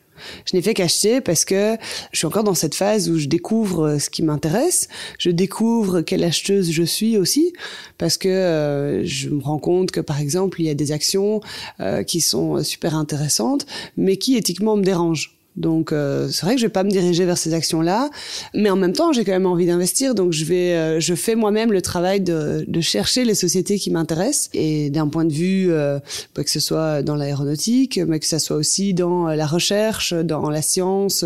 Je 0.45 0.57
n'ai 0.57 0.63
fait 0.63 0.75
qu'acheter 0.75 1.21
parce 1.21 1.45
que 1.45 1.77
je 2.13 2.19
suis 2.19 2.27
encore 2.27 2.45
dans 2.45 2.55
cette 2.55 2.75
phase 2.75 3.09
où 3.09 3.19
je 3.19 3.27
découvre 3.27 3.99
ce 3.99 4.11
qui 4.11 4.23
m'intéresse, 4.23 4.89
je 5.19 5.31
découvre 5.31 6.01
quelle 6.01 6.25
acheteuse 6.25 6.71
je 6.71 6.83
suis 6.83 7.17
aussi, 7.17 7.53
parce 7.99 8.17
que 8.17 8.29
euh, 8.29 9.05
je 9.05 9.29
me 9.29 9.41
rends 9.41 9.59
compte 9.59 9.91
que 9.91 10.01
par 10.01 10.21
exemple 10.21 10.61
il 10.61 10.67
y 10.67 10.71
a 10.71 10.75
des 10.75 10.93
actions 10.93 11.41
euh, 11.81 12.03
qui 12.03 12.21
sont 12.21 12.63
super 12.63 12.97
intéressantes, 12.97 13.67
mais 13.97 14.17
qui 14.17 14.37
éthiquement 14.37 14.77
me 14.77 14.83
dérangent. 14.83 15.38
Donc 15.59 15.93
euh, 15.93 16.29
c'est 16.31 16.47
vrai 16.47 16.55
que 16.55 16.61
je 16.61 16.67
vais 16.67 16.73
pas 16.73 16.85
me 16.85 16.91
diriger 16.91 17.25
vers 17.25 17.37
ces 17.37 17.53
actions-là, 17.53 18.11
mais 18.55 18.71
en 18.71 18.77
même 18.77 18.93
temps 18.93 19.13
j'ai 19.13 19.25
quand 19.25 19.33
même 19.33 19.47
envie 19.47 19.67
d'investir, 19.67 20.15
donc 20.15 20.33
je 20.33 20.45
vais, 20.45 20.73
euh, 20.73 21.01
je 21.01 21.15
fais 21.15 21.35
moi-même 21.35 21.73
le 21.73 21.83
travail 21.83 22.21
de, 22.21 22.65
de, 22.67 22.81
chercher 22.81 23.25
les 23.25 23.35
sociétés 23.35 23.79
qui 23.79 23.91
m'intéressent 23.91 24.51
et 24.55 24.89
d'un 24.91 25.09
point 25.09 25.25
de 25.25 25.33
vue 25.33 25.71
euh, 25.71 25.99
que 26.35 26.49
ce 26.49 26.61
soit 26.61 27.03
dans 27.03 27.17
l'aéronautique, 27.17 27.99
mais 28.07 28.21
que 28.21 28.27
ce 28.27 28.39
soit 28.39 28.57
aussi 28.57 28.95
dans 28.95 29.27
la 29.27 29.47
recherche, 29.47 30.15
dans 30.15 30.49
la 30.49 30.63
science, 30.63 31.25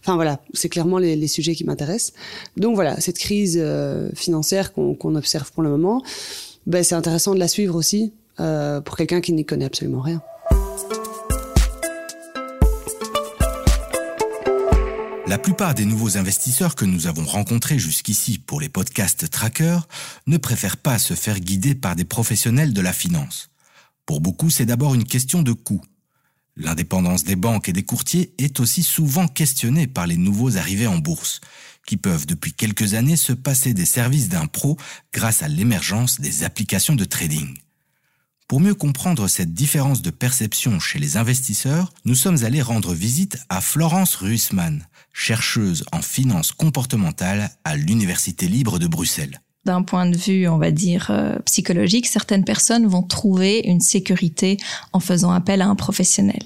enfin 0.00 0.16
voilà, 0.16 0.40
c'est 0.52 0.68
clairement 0.68 0.98
les, 0.98 1.16
les, 1.16 1.28
sujets 1.28 1.54
qui 1.54 1.64
m'intéressent. 1.64 2.12
Donc 2.56 2.74
voilà, 2.74 3.00
cette 3.00 3.18
crise 3.18 3.58
euh, 3.60 4.10
financière 4.14 4.72
qu'on 4.72 4.94
qu 4.94 5.06
observe 5.06 5.50
pour 5.52 5.62
le 5.62 5.70
moment, 5.70 6.02
ben, 6.66 6.82
c'est 6.82 6.94
intéressant 6.94 7.34
de 7.34 7.38
la 7.38 7.48
suivre 7.48 7.74
aussi 7.76 8.12
euh, 8.40 8.80
pour 8.80 8.96
quelqu'un 8.96 9.20
qui 9.20 9.32
n'y 9.32 9.44
connaît 9.44 9.66
absolument 9.66 10.00
rien. 10.00 10.22
La 15.30 15.38
plupart 15.38 15.74
des 15.74 15.84
nouveaux 15.84 16.16
investisseurs 16.16 16.74
que 16.74 16.84
nous 16.84 17.06
avons 17.06 17.24
rencontrés 17.24 17.78
jusqu'ici 17.78 18.36
pour 18.36 18.60
les 18.60 18.68
podcasts 18.68 19.30
trackers 19.30 19.86
ne 20.26 20.38
préfèrent 20.38 20.76
pas 20.76 20.98
se 20.98 21.14
faire 21.14 21.38
guider 21.38 21.76
par 21.76 21.94
des 21.94 22.04
professionnels 22.04 22.72
de 22.72 22.80
la 22.80 22.92
finance. 22.92 23.48
Pour 24.06 24.20
beaucoup, 24.20 24.50
c'est 24.50 24.66
d'abord 24.66 24.92
une 24.92 25.04
question 25.04 25.44
de 25.44 25.52
coût. 25.52 25.82
L'indépendance 26.56 27.22
des 27.22 27.36
banques 27.36 27.68
et 27.68 27.72
des 27.72 27.84
courtiers 27.84 28.34
est 28.38 28.58
aussi 28.58 28.82
souvent 28.82 29.28
questionnée 29.28 29.86
par 29.86 30.08
les 30.08 30.16
nouveaux 30.16 30.56
arrivés 30.56 30.88
en 30.88 30.98
bourse, 30.98 31.40
qui 31.86 31.96
peuvent 31.96 32.26
depuis 32.26 32.52
quelques 32.52 32.94
années 32.94 33.14
se 33.14 33.32
passer 33.32 33.72
des 33.72 33.86
services 33.86 34.30
d'un 34.30 34.48
pro 34.48 34.78
grâce 35.12 35.44
à 35.44 35.48
l'émergence 35.48 36.20
des 36.20 36.42
applications 36.42 36.96
de 36.96 37.04
trading. 37.04 37.56
Pour 38.50 38.58
mieux 38.58 38.74
comprendre 38.74 39.28
cette 39.28 39.54
différence 39.54 40.02
de 40.02 40.10
perception 40.10 40.80
chez 40.80 40.98
les 40.98 41.16
investisseurs, 41.16 41.92
nous 42.04 42.16
sommes 42.16 42.42
allés 42.42 42.62
rendre 42.62 42.94
visite 42.94 43.38
à 43.48 43.60
Florence 43.60 44.16
Ruisman, 44.16 44.88
chercheuse 45.12 45.84
en 45.92 46.02
finance 46.02 46.50
comportementale 46.50 47.50
à 47.62 47.76
l'Université 47.76 48.48
libre 48.48 48.80
de 48.80 48.88
Bruxelles. 48.88 49.40
D'un 49.66 49.82
point 49.82 50.10
de 50.10 50.16
vue, 50.16 50.48
on 50.48 50.58
va 50.58 50.72
dire, 50.72 51.12
euh, 51.12 51.38
psychologique, 51.44 52.08
certaines 52.08 52.44
personnes 52.44 52.88
vont 52.88 53.04
trouver 53.04 53.60
une 53.66 53.78
sécurité 53.78 54.56
en 54.92 54.98
faisant 54.98 55.30
appel 55.30 55.62
à 55.62 55.68
un 55.68 55.76
professionnel. 55.76 56.42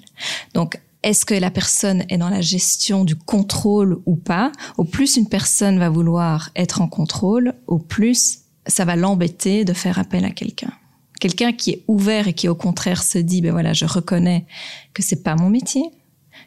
Donc, 0.52 0.78
est-ce 1.02 1.24
que 1.24 1.32
la 1.32 1.50
personne 1.50 2.04
est 2.10 2.18
dans 2.18 2.28
la 2.28 2.42
gestion 2.42 3.06
du 3.06 3.16
contrôle 3.16 4.02
ou 4.04 4.16
pas? 4.16 4.52
Au 4.76 4.84
plus 4.84 5.16
une 5.16 5.30
personne 5.30 5.78
va 5.78 5.88
vouloir 5.88 6.50
être 6.54 6.82
en 6.82 6.86
contrôle, 6.86 7.54
au 7.66 7.78
plus 7.78 8.40
ça 8.66 8.84
va 8.84 8.94
l'embêter 8.94 9.64
de 9.64 9.72
faire 9.72 9.98
appel 9.98 10.26
à 10.26 10.30
quelqu'un. 10.30 10.72
Quelqu'un 11.20 11.52
qui 11.52 11.70
est 11.70 11.84
ouvert 11.88 12.28
et 12.28 12.32
qui 12.32 12.48
au 12.48 12.54
contraire 12.54 13.02
se 13.02 13.18
dit 13.18 13.40
ben 13.40 13.52
voilà, 13.52 13.72
je 13.72 13.84
reconnais 13.84 14.46
que 14.92 15.02
c'est 15.02 15.22
pas 15.22 15.36
mon 15.36 15.50
métier, 15.50 15.84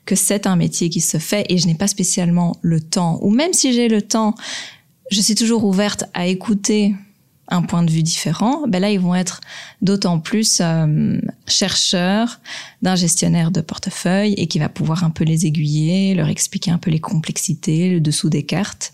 que 0.06 0.16
c'est 0.16 0.48
un 0.48 0.56
métier 0.56 0.90
qui 0.90 1.02
se 1.02 1.18
fait 1.18 1.46
et 1.50 1.58
je 1.58 1.68
n'ai 1.68 1.76
pas 1.76 1.88
spécialement 1.88 2.56
le 2.62 2.82
temps 2.82 3.20
ou 3.22 3.30
même 3.30 3.54
si 3.54 3.74
j'ai 3.74 3.88
le 3.88 4.02
temps, 4.02 4.36
je 5.12 5.22
suis 5.22 5.36
toujours 5.36 5.64
ouverte 5.64 6.06
à 6.14 6.28
écouter 6.28 6.96
un 7.50 7.62
point 7.62 7.84
de 7.84 7.92
vue 7.92 8.04
différent, 8.04 8.68
ben 8.68 8.82
là 8.82 8.92
ils 8.92 9.00
vont 9.00 9.16
être 9.16 9.40
d'autant 9.82 10.20
plus 10.20 10.60
euh, 10.62 11.18
chercheurs 11.48 12.42
d'un 12.82 12.96
gestionnaire 12.96 13.52
de 13.52 13.62
portefeuille 13.62 14.34
et 14.34 14.48
qui 14.48 14.60
va 14.60 14.70
pouvoir 14.70 15.04
un 15.04 15.10
peu 15.10 15.24
les 15.24 15.46
aiguiller, 15.46 16.14
leur 16.14 16.28
expliquer 16.28 16.72
un 16.72 16.78
peu 16.78 16.92
les 16.92 17.00
complexités, 17.00 17.90
le 17.90 18.02
dessous 18.02 18.30
des 18.30 18.44
cartes. 18.44 18.94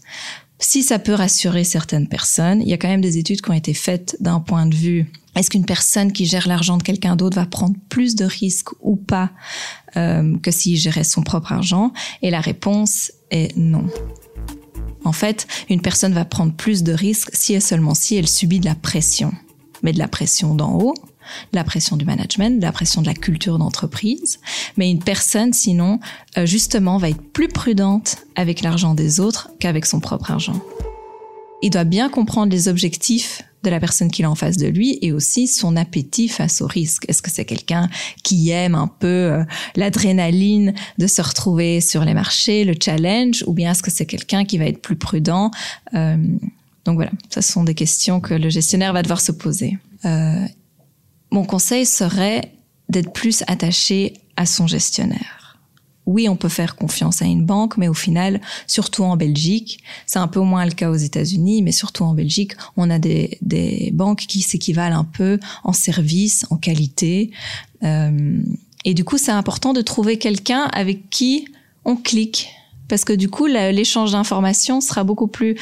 Si 0.63 0.81
ça 0.81 0.97
peut 0.97 1.13
rassurer 1.13 1.65
certaines 1.65 2.07
personnes, 2.07 2.61
il 2.61 2.69
y 2.69 2.73
a 2.73 2.77
quand 2.77 2.87
même 2.87 3.01
des 3.01 3.17
études 3.17 3.41
qui 3.41 3.49
ont 3.49 3.53
été 3.53 3.73
faites 3.73 4.15
d'un 4.21 4.39
point 4.39 4.65
de 4.65 4.73
vue 4.73 5.11
est-ce 5.35 5.49
qu'une 5.49 5.65
personne 5.65 6.11
qui 6.11 6.25
gère 6.25 6.47
l'argent 6.47 6.77
de 6.77 6.83
quelqu'un 6.83 7.15
d'autre 7.15 7.37
va 7.37 7.47
prendre 7.47 7.75
plus 7.89 8.13
de 8.15 8.23
risques 8.23 8.69
ou 8.81 8.95
pas 8.95 9.31
euh, 9.97 10.37
que 10.37 10.51
s'il 10.51 10.77
gérait 10.77 11.03
son 11.03 11.23
propre 11.23 11.51
argent? 11.51 11.91
Et 12.21 12.29
la 12.29 12.39
réponse 12.39 13.11
est 13.31 13.57
non. 13.57 13.87
En 15.03 15.11
fait, 15.11 15.47
une 15.69 15.81
personne 15.81 16.13
va 16.13 16.23
prendre 16.23 16.53
plus 16.53 16.83
de 16.83 16.93
risques 16.93 17.31
si 17.33 17.55
et 17.55 17.59
seulement 17.59 17.95
si 17.95 18.15
elle 18.15 18.27
subit 18.27 18.59
de 18.59 18.65
la 18.65 18.75
pression. 18.75 19.33
Mais 19.81 19.91
de 19.91 19.97
la 19.97 20.07
pression 20.07 20.53
d'en 20.53 20.75
haut, 20.79 20.93
la 21.51 21.63
pression 21.63 21.97
du 21.97 22.05
management, 22.05 22.61
la 22.61 22.71
pression 22.71 23.01
de 23.01 23.07
la 23.07 23.13
culture 23.13 23.57
d'entreprise. 23.57 24.39
Mais 24.77 24.89
une 24.89 25.03
personne, 25.03 25.53
sinon, 25.53 25.99
euh, 26.37 26.45
justement, 26.45 26.97
va 26.97 27.09
être 27.09 27.21
plus 27.21 27.47
prudente 27.47 28.17
avec 28.35 28.61
l'argent 28.61 28.93
des 28.93 29.19
autres 29.19 29.49
qu'avec 29.59 29.85
son 29.85 29.99
propre 29.99 30.31
argent. 30.31 30.59
Il 31.61 31.69
doit 31.69 31.85
bien 31.85 32.09
comprendre 32.09 32.51
les 32.51 32.67
objectifs 32.67 33.41
de 33.63 33.69
la 33.69 33.79
personne 33.79 34.11
qu'il 34.11 34.25
a 34.25 34.29
en 34.29 34.35
face 34.35 34.57
de 34.57 34.67
lui 34.67 34.99
et 35.01 35.11
aussi 35.11 35.47
son 35.47 35.75
appétit 35.77 36.27
face 36.27 36.61
au 36.61 36.67
risque. 36.67 37.05
Est-ce 37.07 37.21
que 37.21 37.31
c'est 37.31 37.45
quelqu'un 37.45 37.89
qui 38.21 38.49
aime 38.49 38.75
un 38.75 38.87
peu 38.87 39.07
euh, 39.07 39.43
l'adrénaline 39.75 40.73
de 40.97 41.07
se 41.07 41.21
retrouver 41.21 41.79
sur 41.79 42.03
les 42.03 42.13
marchés, 42.13 42.65
le 42.65 42.73
challenge, 42.79 43.43
ou 43.47 43.53
bien 43.53 43.71
est-ce 43.71 43.81
que 43.81 43.91
c'est 43.91 44.05
quelqu'un 44.05 44.43
qui 44.43 44.57
va 44.57 44.65
être 44.65 44.81
plus 44.81 44.97
prudent 44.97 45.51
euh, 45.93 46.17
Donc 46.85 46.95
voilà, 46.95 47.11
ce 47.33 47.41
sont 47.41 47.63
des 47.63 47.75
questions 47.75 48.19
que 48.19 48.33
le 48.33 48.49
gestionnaire 48.49 48.91
va 48.91 49.01
devoir 49.01 49.21
se 49.21 49.31
poser. 49.31 49.77
Mon 51.33 51.43
conseil 51.43 51.85
serait 51.85 52.53
d'être 52.87 53.11
plus 53.11 53.43
attaché 53.47 54.13
à 54.37 54.45
son 54.45 54.67
gestionnaire 54.67 55.43
oui, 56.05 56.27
on 56.27 56.35
peut 56.35 56.49
faire 56.49 56.75
confiance 56.75 57.21
à 57.21 57.25
une 57.25 57.45
banque, 57.45 57.77
mais 57.77 57.87
au 57.87 57.93
final, 57.93 58.41
surtout 58.67 59.03
en 59.03 59.15
Belgique, 59.15 59.79
c'est 60.05 60.19
un 60.19 60.27
peu 60.27 60.41
moins 60.41 60.65
le 60.65 60.71
cas 60.71 60.89
aux 60.89 60.95
États-Unis, 60.95 61.61
mais 61.61 61.71
surtout 61.71 62.03
en 62.03 62.13
Belgique, 62.13 62.53
on 62.75 62.89
a 62.89 62.99
des, 62.99 63.37
des 63.41 63.91
banques 63.93 64.25
qui 64.27 64.41
s'équivalent 64.41 64.99
un 64.99 65.05
peu 65.05 65.39
en 65.63 65.71
service, 65.71 66.45
en 66.49 66.57
qualité. 66.57 67.31
Euh, 67.83 68.41
et 68.83 68.93
du 68.93 69.05
coup, 69.05 69.17
c'est 69.17 69.31
important 69.31 69.71
de 69.71 69.81
trouver 69.81 70.17
quelqu'un 70.17 70.63
avec 70.73 71.09
qui 71.09 71.47
on 71.85 71.95
clique. 71.95 72.49
Parce 72.93 73.05
que 73.05 73.13
du 73.13 73.27
coup, 73.27 73.47
l'échange 73.47 74.11
d'informations 74.11 74.79
sera 74.79 75.03
beaucoup 75.03 75.25
plus 75.25 75.55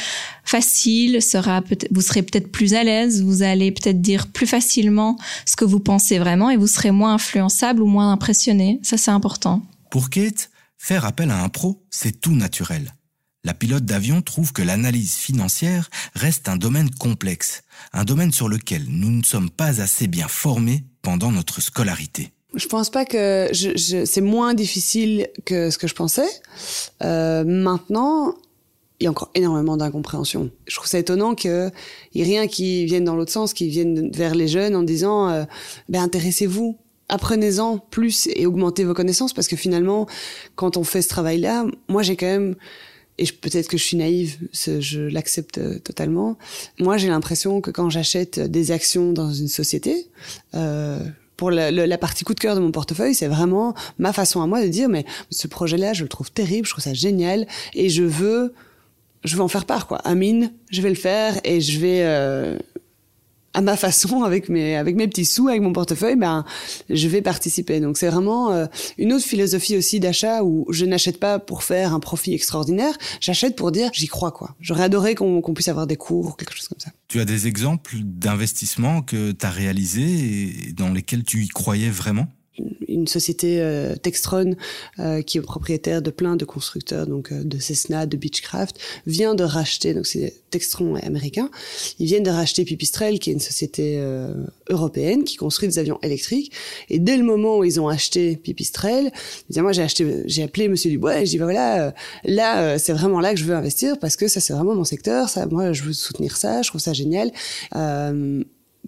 facile, 0.44 1.22
sera 1.22 1.64
vous 1.90 2.02
serez 2.02 2.24
peut-être 2.24 2.52
plus 2.52 2.74
à 2.74 2.84
l'aise, 2.84 3.24
vous 3.24 3.42
allez 3.42 3.72
peut-être 3.72 4.02
dire 4.02 4.28
plus 4.28 4.48
facilement 4.48 5.16
ce 5.46 5.56
que 5.56 5.64
vous 5.64 5.80
pensez 5.80 6.20
vraiment 6.20 6.50
et 6.50 6.58
vous 6.58 6.68
serez 6.68 6.92
moins 6.92 7.14
influençable 7.14 7.84
ou 7.84 7.86
moins 7.86 8.12
impressionné. 8.12 8.82
Ça, 8.84 8.98
c'est 8.98 9.12
important. 9.12 9.66
Pour 9.90 10.10
Kate, 10.10 10.50
faire 10.78 11.06
appel 11.06 11.32
à 11.32 11.42
un 11.42 11.48
pro, 11.48 11.82
c'est 11.90 12.20
tout 12.20 12.36
naturel. 12.36 12.94
La 13.46 13.54
pilote 13.54 13.86
d'avion 13.86 14.22
trouve 14.22 14.52
que 14.52 14.62
l'analyse 14.62 15.14
financière 15.14 15.90
reste 16.16 16.50
un 16.50 16.58
domaine 16.58 16.90
complexe, 16.90 17.64
un 17.94 18.04
domaine 18.04 18.34
sur 18.34 18.50
lequel 18.50 18.84
nous 18.90 19.10
ne 19.10 19.24
sommes 19.24 19.52
pas 19.52 19.80
assez 19.80 20.08
bien 20.08 20.28
formés 20.28 20.84
pendant 21.02 21.32
notre 21.32 21.62
scolarité. 21.62 22.34
Je 22.54 22.68
pense 22.68 22.90
pas 22.90 23.06
que 23.06 23.48
je, 23.54 24.04
c'est 24.06 24.22
moins 24.22 24.54
difficile 24.54 25.30
que 25.46 25.70
ce 25.70 25.78
que 25.78 25.88
je 25.88 25.96
pensais. 25.96 26.28
Euh, 27.02 27.44
maintenant, 27.46 28.36
il 29.00 29.06
y 29.06 29.08
a 29.08 29.10
encore 29.10 29.32
énormément 29.36 29.78
d'incompréhension. 29.78 30.52
Je 30.68 30.76
trouve 30.76 30.88
ça 30.88 31.00
étonnant 31.00 31.34
qu'il 31.34 31.72
n'y 32.14 32.22
ait 32.22 32.26
rien 32.26 32.48
qui 32.48 32.86
vienne 32.86 33.06
dans 33.06 33.16
l'autre 33.16 33.32
sens, 33.32 33.54
qui 33.54 33.70
vienne 33.70 34.12
vers 34.12 34.36
les 34.36 34.48
jeunes 34.48 34.76
en 34.76 34.84
disant 34.84 35.30
euh, 35.30 35.44
ben, 35.90 36.04
intéressez-vous 36.04 36.78
apprenez-en 37.10 37.78
plus 37.78 38.30
et 38.36 38.46
augmentez 38.46 38.86
vos 38.86 38.94
connaissances 38.94 39.34
parce 39.34 39.50
que 39.50 39.58
finalement, 39.58 40.08
quand 40.56 40.78
on 40.78 40.86
fait 40.86 41.02
ce 41.02 41.10
travail-là, 41.10 41.66
moi 41.90 42.04
j'ai 42.04 42.16
quand 42.16 42.26
même 42.26 42.56
et 43.18 43.26
peut-être 43.26 43.68
que 43.68 43.78
je 43.78 43.84
suis 43.84 43.98
naïve, 43.98 44.38
je 44.52 45.02
l'accepte 45.02 45.60
euh, 45.60 45.78
totalement. 45.78 46.38
Moi, 46.80 46.98
j'ai 46.98 47.08
l'impression 47.08 47.62
que 47.62 47.70
quand 47.70 47.90
j'achète 47.90 48.40
des 48.40 48.72
actions 48.72 49.14
dans 49.14 49.32
une 49.32 49.48
société, 49.48 50.08
euh, 50.56 51.00
pour 51.42 51.50
la, 51.50 51.98
partie 51.98 52.24
coup 52.24 52.36
de 52.36 52.40
cœur 52.40 52.54
de 52.54 52.60
mon 52.60 52.70
portefeuille, 52.70 53.16
c'est 53.16 53.28
vraiment 53.28 53.74
ma 53.98 54.14
façon 54.14 54.44
à 54.44 54.46
moi 54.46 54.62
de 54.62 54.68
dire 54.68 54.90
mais 54.90 55.06
ce 55.32 55.48
projet-là, 55.48 55.92
je 55.92 56.04
le 56.04 56.08
trouve 56.08 56.32
terrible, 56.32 56.68
je 56.68 56.72
trouve 56.72 56.84
ça 56.84 56.94
génial 56.94 57.48
et 57.74 57.90
je 57.90 58.04
veux 58.04 58.54
je 59.24 59.36
veux 59.36 59.42
en 59.42 59.48
faire 59.48 59.66
part 59.66 59.88
quoi. 59.88 59.98
Amine, 60.04 60.54
je 60.70 60.84
vais 60.84 60.90
le 60.90 60.96
faire 60.96 61.40
et 61.44 61.60
je 61.60 61.80
vais 61.80 62.04
euh, 62.04 62.60
à 63.54 63.62
ma 63.62 63.76
façon, 63.76 64.24
avec 64.24 64.50
mes 64.50 64.76
avec 64.76 64.96
mes 64.96 65.08
petits 65.08 65.26
sous, 65.26 65.48
avec 65.48 65.62
mon 65.62 65.74
portefeuille, 65.74 66.16
ben 66.16 66.46
je 66.90 67.08
vais 67.08 67.22
participer. 67.22 67.80
Donc 67.80 67.98
c'est 67.98 68.08
vraiment 68.08 68.52
euh, 68.52 68.66
une 68.98 69.14
autre 69.14 69.26
philosophie 69.26 69.78
aussi 69.78 70.00
d'achat 70.00 70.44
où 70.44 70.66
je 70.70 70.86
n'achète 70.86 71.20
pas 71.20 71.40
pour 71.40 71.64
faire 71.64 71.94
un 71.94 72.00
profit 72.00 72.34
extraordinaire, 72.34 72.98
j'achète 73.20 73.56
pour 73.56 73.72
dire 73.72 73.90
j'y 73.94 74.08
crois 74.08 74.32
quoi. 74.32 74.56
J'aurais 74.60 74.84
adoré 74.84 75.16
qu'on 75.16 75.42
puisse 75.54 75.68
avoir 75.68 75.88
des 75.88 75.98
cours 75.98 76.28
ou 76.28 76.32
quelque 76.32 76.54
chose 76.56 76.68
comme 76.68 76.80
ça. 76.80 76.92
Tu 77.08 77.20
as 77.20 77.26
des 77.26 77.48
exemples 77.48 77.96
d'investissements 78.04 79.02
que 79.02 79.32
tu 79.32 79.46
as 79.46 79.50
réalisés 79.50 80.68
et 80.70 80.74
dans 80.74 80.90
lesquels 80.90 81.24
tu 81.24 81.44
y 81.44 81.48
croyais 81.48 81.90
vraiment? 81.90 82.28
Une 82.88 83.08
société 83.08 83.62
euh, 83.62 83.96
Textron 83.96 84.56
euh, 85.00 85.22
qui 85.22 85.38
est 85.38 85.42
propriétaire 85.42 86.02
de 86.02 86.12
plein 86.12 86.36
de 86.36 86.44
constructeurs 86.44 87.08
donc 87.08 87.32
euh, 87.32 87.44
de 87.44 87.60
Cessna, 87.60 88.06
de 88.06 88.18
Beechcraft 88.18 88.78
vient 89.06 89.36
de 89.36 89.44
racheter 89.44 89.94
donc 89.94 90.06
c'est 90.06 90.36
Textron 90.50 90.96
américain, 90.96 91.50
ils 91.98 92.08
viennent 92.08 92.24
de 92.24 92.30
racheter 92.30 92.66
Pipistrel 92.66 93.20
qui 93.20 93.30
est 93.30 93.34
une 93.34 93.40
société 93.40 93.96
euh, 94.00 94.34
européenne 94.70 95.24
qui 95.24 95.38
construit 95.38 95.70
des 95.70 95.80
avions 95.80 96.00
électriques 96.04 96.52
et 96.90 97.00
dès 97.00 97.16
le 97.16 97.24
moment 97.24 97.60
où 97.60 97.64
ils 97.64 97.80
ont 97.80 97.88
acheté 97.88 98.36
Pipistrel, 98.36 99.12
moi 99.56 99.72
j'ai 99.72 99.84
acheté 99.84 100.24
j'ai 100.26 100.44
appelé 100.44 100.68
monsieur 100.68 100.90
Dubois 100.90 101.22
et 101.22 101.26
je 101.26 101.32
dis 101.32 101.38
bah 101.38 101.46
voilà 101.46 101.94
là 102.26 102.78
c'est 102.78 102.94
vraiment 102.94 103.22
là 103.22 103.34
que 103.34 103.40
je 103.40 103.46
veux 103.46 103.56
investir 103.56 103.98
parce 104.00 104.18
que 104.18 104.28
ça 104.28 104.42
c'est 104.42 104.54
vraiment 104.54 104.76
mon 104.76 104.84
secteur, 104.84 105.30
ça 105.30 105.46
moi 105.46 105.72
je 105.72 105.84
veux 105.84 105.94
soutenir 105.94 106.36
ça, 106.36 106.62
je 106.62 106.70
trouve 106.70 106.82
ça 106.82 106.94
génial. 106.94 107.32
Euh, 107.76 108.44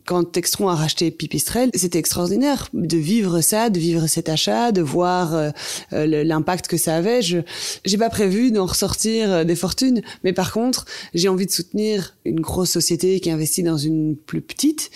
quand 0.06 0.24
Textron 0.24 0.68
a 0.68 0.76
racheté 0.76 1.12
Pipistrel, 1.12 1.70
c'était 1.74 2.00
extraordinaire 2.00 2.70
de 2.74 2.98
vivre 2.98 3.42
ça, 3.42 3.70
de 3.70 3.80
vivre 3.80 4.08
cet 4.08 4.30
achat, 4.30 4.72
de 4.72 4.82
voir 4.82 5.34
euh, 5.34 5.50
euh, 5.94 6.24
l'impact 6.24 6.68
que 6.68 6.78
ça 6.78 6.96
avait. 6.96 7.22
Je 7.22 7.40
j'ai 7.86 7.98
pas 7.98 8.10
prévu 8.10 8.52
d'en 8.52 8.66
ressortir 8.66 9.32
euh, 9.32 9.44
des 9.44 9.56
fortunes, 9.56 10.02
mais 10.24 10.34
par 10.34 10.52
contre, 10.52 10.86
j'ai 11.14 11.30
envie 11.30 11.46
de 11.46 11.52
soutenir 11.52 12.16
une 12.26 12.42
grosse 12.42 12.72
société 12.72 13.20
qui 13.20 13.32
investit 13.32 13.64
dans 13.64 13.78
une 13.78 14.16
plus 14.16 14.42
petite. 14.42 14.92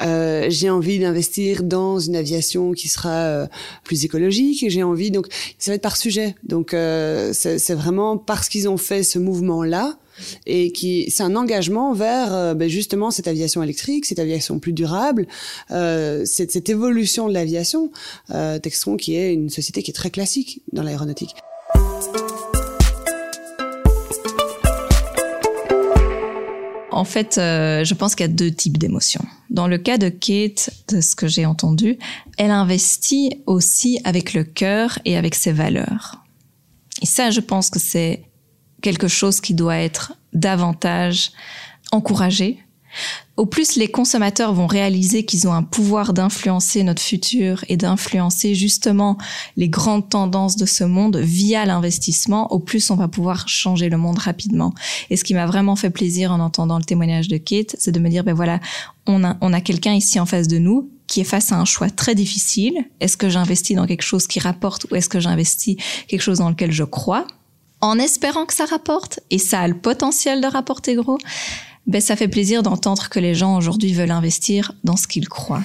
J'ai 0.00 0.70
envie 0.70 1.00
d'investir 1.00 1.64
dans 1.64 1.98
une 1.98 2.14
aviation 2.14 2.72
qui 2.72 2.88
sera 2.88 3.48
plus 3.82 4.04
écologique. 4.04 4.64
J'ai 4.68 4.84
envie 4.84 5.10
donc 5.10 5.26
ça 5.58 5.72
va 5.72 5.74
être 5.74 5.82
par 5.82 5.96
sujet. 5.96 6.36
Donc 6.44 6.70
c'est 6.70 7.74
vraiment 7.74 8.16
parce 8.16 8.48
qu'ils 8.48 8.68
ont 8.68 8.76
fait 8.76 9.02
ce 9.02 9.18
mouvement 9.18 9.64
là 9.64 9.98
et 10.46 10.72
qui 10.72 11.10
c'est 11.10 11.22
un 11.22 11.36
engagement 11.36 11.92
vers 11.92 12.34
euh, 12.34 12.54
ben 12.54 12.68
justement 12.68 13.10
cette 13.10 13.28
aviation 13.28 13.62
électrique, 13.62 14.06
cette 14.06 14.18
aviation 14.18 14.58
plus 14.58 14.72
durable, 14.72 15.26
euh, 15.70 16.24
cette, 16.24 16.68
évolution 16.68 17.28
de 17.28 17.34
l'aviation. 17.34 17.90
Euh, 18.30 18.58
Textron 18.58 18.96
qui 18.96 19.14
est 19.14 19.32
une 19.32 19.50
société 19.50 19.82
qui 19.82 19.90
est 19.90 19.94
très 19.94 20.10
classique 20.10 20.62
dans 20.72 20.82
l'aéronautique. 20.82 21.34
En 26.90 27.04
fait, 27.04 27.34
je 27.36 27.94
pense 27.94 28.16
qu'il 28.16 28.26
y 28.26 28.28
a 28.28 28.32
deux 28.32 28.50
types 28.50 28.76
d'émotions. 28.76 29.24
Dans 29.50 29.68
le 29.68 29.78
cas 29.78 29.98
de 29.98 30.08
Kate, 30.08 30.70
de 30.88 31.00
ce 31.00 31.14
que 31.14 31.28
j'ai 31.28 31.46
entendu, 31.46 31.96
elle 32.38 32.50
investit 32.50 33.40
aussi 33.46 34.00
avec 34.02 34.34
le 34.34 34.42
cœur 34.42 34.98
et 35.04 35.16
avec 35.16 35.36
ses 35.36 35.52
valeurs. 35.52 36.16
Et 37.00 37.06
ça, 37.06 37.30
je 37.30 37.40
pense 37.40 37.70
que 37.70 37.78
c'est 37.78 38.27
quelque 38.82 39.08
chose 39.08 39.40
qui 39.40 39.54
doit 39.54 39.76
être 39.76 40.14
davantage 40.32 41.32
encouragé. 41.90 42.58
Au 43.36 43.46
plus 43.46 43.76
les 43.76 43.88
consommateurs 43.88 44.52
vont 44.52 44.66
réaliser 44.66 45.24
qu'ils 45.24 45.46
ont 45.46 45.52
un 45.52 45.62
pouvoir 45.62 46.12
d'influencer 46.12 46.82
notre 46.82 47.02
futur 47.02 47.64
et 47.68 47.76
d'influencer 47.76 48.54
justement 48.54 49.16
les 49.56 49.68
grandes 49.68 50.08
tendances 50.08 50.56
de 50.56 50.66
ce 50.66 50.84
monde 50.84 51.16
via 51.18 51.64
l'investissement, 51.64 52.52
au 52.52 52.58
plus 52.58 52.90
on 52.90 52.96
va 52.96 53.06
pouvoir 53.06 53.48
changer 53.48 53.88
le 53.88 53.96
monde 53.96 54.18
rapidement. 54.18 54.74
Et 55.10 55.16
ce 55.16 55.22
qui 55.22 55.34
m'a 55.34 55.46
vraiment 55.46 55.76
fait 55.76 55.90
plaisir 55.90 56.32
en 56.32 56.40
entendant 56.40 56.78
le 56.78 56.84
témoignage 56.84 57.28
de 57.28 57.36
Kate, 57.36 57.76
c'est 57.78 57.92
de 57.92 58.00
me 58.00 58.08
dire, 58.08 58.24
ben 58.24 58.34
voilà, 58.34 58.58
on 59.06 59.22
a, 59.22 59.36
on 59.40 59.52
a 59.52 59.60
quelqu'un 59.60 59.94
ici 59.94 60.18
en 60.18 60.26
face 60.26 60.48
de 60.48 60.58
nous 60.58 60.90
qui 61.06 61.20
est 61.20 61.24
face 61.24 61.52
à 61.52 61.56
un 61.56 61.64
choix 61.64 61.90
très 61.90 62.14
difficile. 62.14 62.74
Est-ce 63.00 63.16
que 63.16 63.28
j'investis 63.28 63.76
dans 63.76 63.86
quelque 63.86 64.02
chose 64.02 64.26
qui 64.26 64.40
rapporte 64.40 64.86
ou 64.90 64.96
est-ce 64.96 65.08
que 65.08 65.20
j'investis 65.20 65.76
quelque 66.08 66.20
chose 66.20 66.38
dans 66.38 66.50
lequel 66.50 66.72
je 66.72 66.84
crois? 66.84 67.26
En 67.80 67.98
espérant 67.98 68.46
que 68.46 68.54
ça 68.54 68.64
rapporte, 68.64 69.20
et 69.30 69.38
ça 69.38 69.60
a 69.60 69.68
le 69.68 69.78
potentiel 69.78 70.40
de 70.40 70.46
rapporter 70.46 70.94
gros, 70.94 71.18
ben 71.86 72.00
ça 72.00 72.16
fait 72.16 72.28
plaisir 72.28 72.62
d'entendre 72.62 73.08
que 73.08 73.18
les 73.18 73.34
gens 73.34 73.56
aujourd'hui 73.56 73.92
veulent 73.92 74.10
investir 74.10 74.72
dans 74.84 74.96
ce 74.96 75.06
qu'ils 75.06 75.28
croient. 75.28 75.64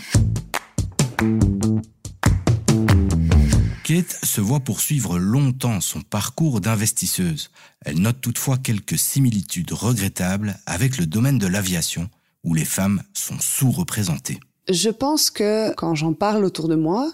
Kate 3.84 4.18
se 4.24 4.40
voit 4.40 4.62
poursuivre 4.62 5.20
longtemps 5.20 5.82
son 5.82 6.02
parcours 6.02 6.62
d'investisseuse. 6.62 7.52
Elle 7.86 8.00
note 8.00 8.22
toutefois 8.22 8.58
quelques 8.58 8.98
similitudes 8.98 9.74
regrettables 9.74 10.58
avec 10.66 10.98
le 10.98 11.06
domaine 11.06 11.38
de 11.38 11.48
l'aviation, 11.48 12.10
où 12.46 12.54
les 12.54 12.66
femmes 12.66 13.04
sont 13.14 13.40
sous-représentées. 13.40 14.40
Je 14.70 14.90
pense 14.90 15.30
que 15.30 15.74
quand 15.76 15.96
j'en 15.96 16.14
parle 16.14 16.46
autour 16.46 16.70
de 16.70 16.76
moi, 16.76 17.12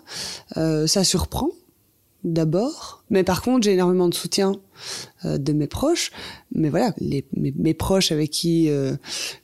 euh, 0.58 0.86
ça 0.86 1.04
surprend 1.04 1.50
d'abord. 2.24 3.04
Mais 3.10 3.24
par 3.24 3.42
contre, 3.42 3.64
j'ai 3.64 3.74
énormément 3.74 4.08
de 4.08 4.14
soutien 4.14 4.54
euh, 5.26 5.38
de 5.38 5.54
mes 5.54 5.68
proches. 5.68 6.12
Mais 6.54 6.70
voilà, 6.70 6.94
les, 7.00 7.26
mes, 7.34 7.74
proches 7.74 8.12
avec 8.12 8.30
qui 8.30 8.70
euh, 8.70 8.96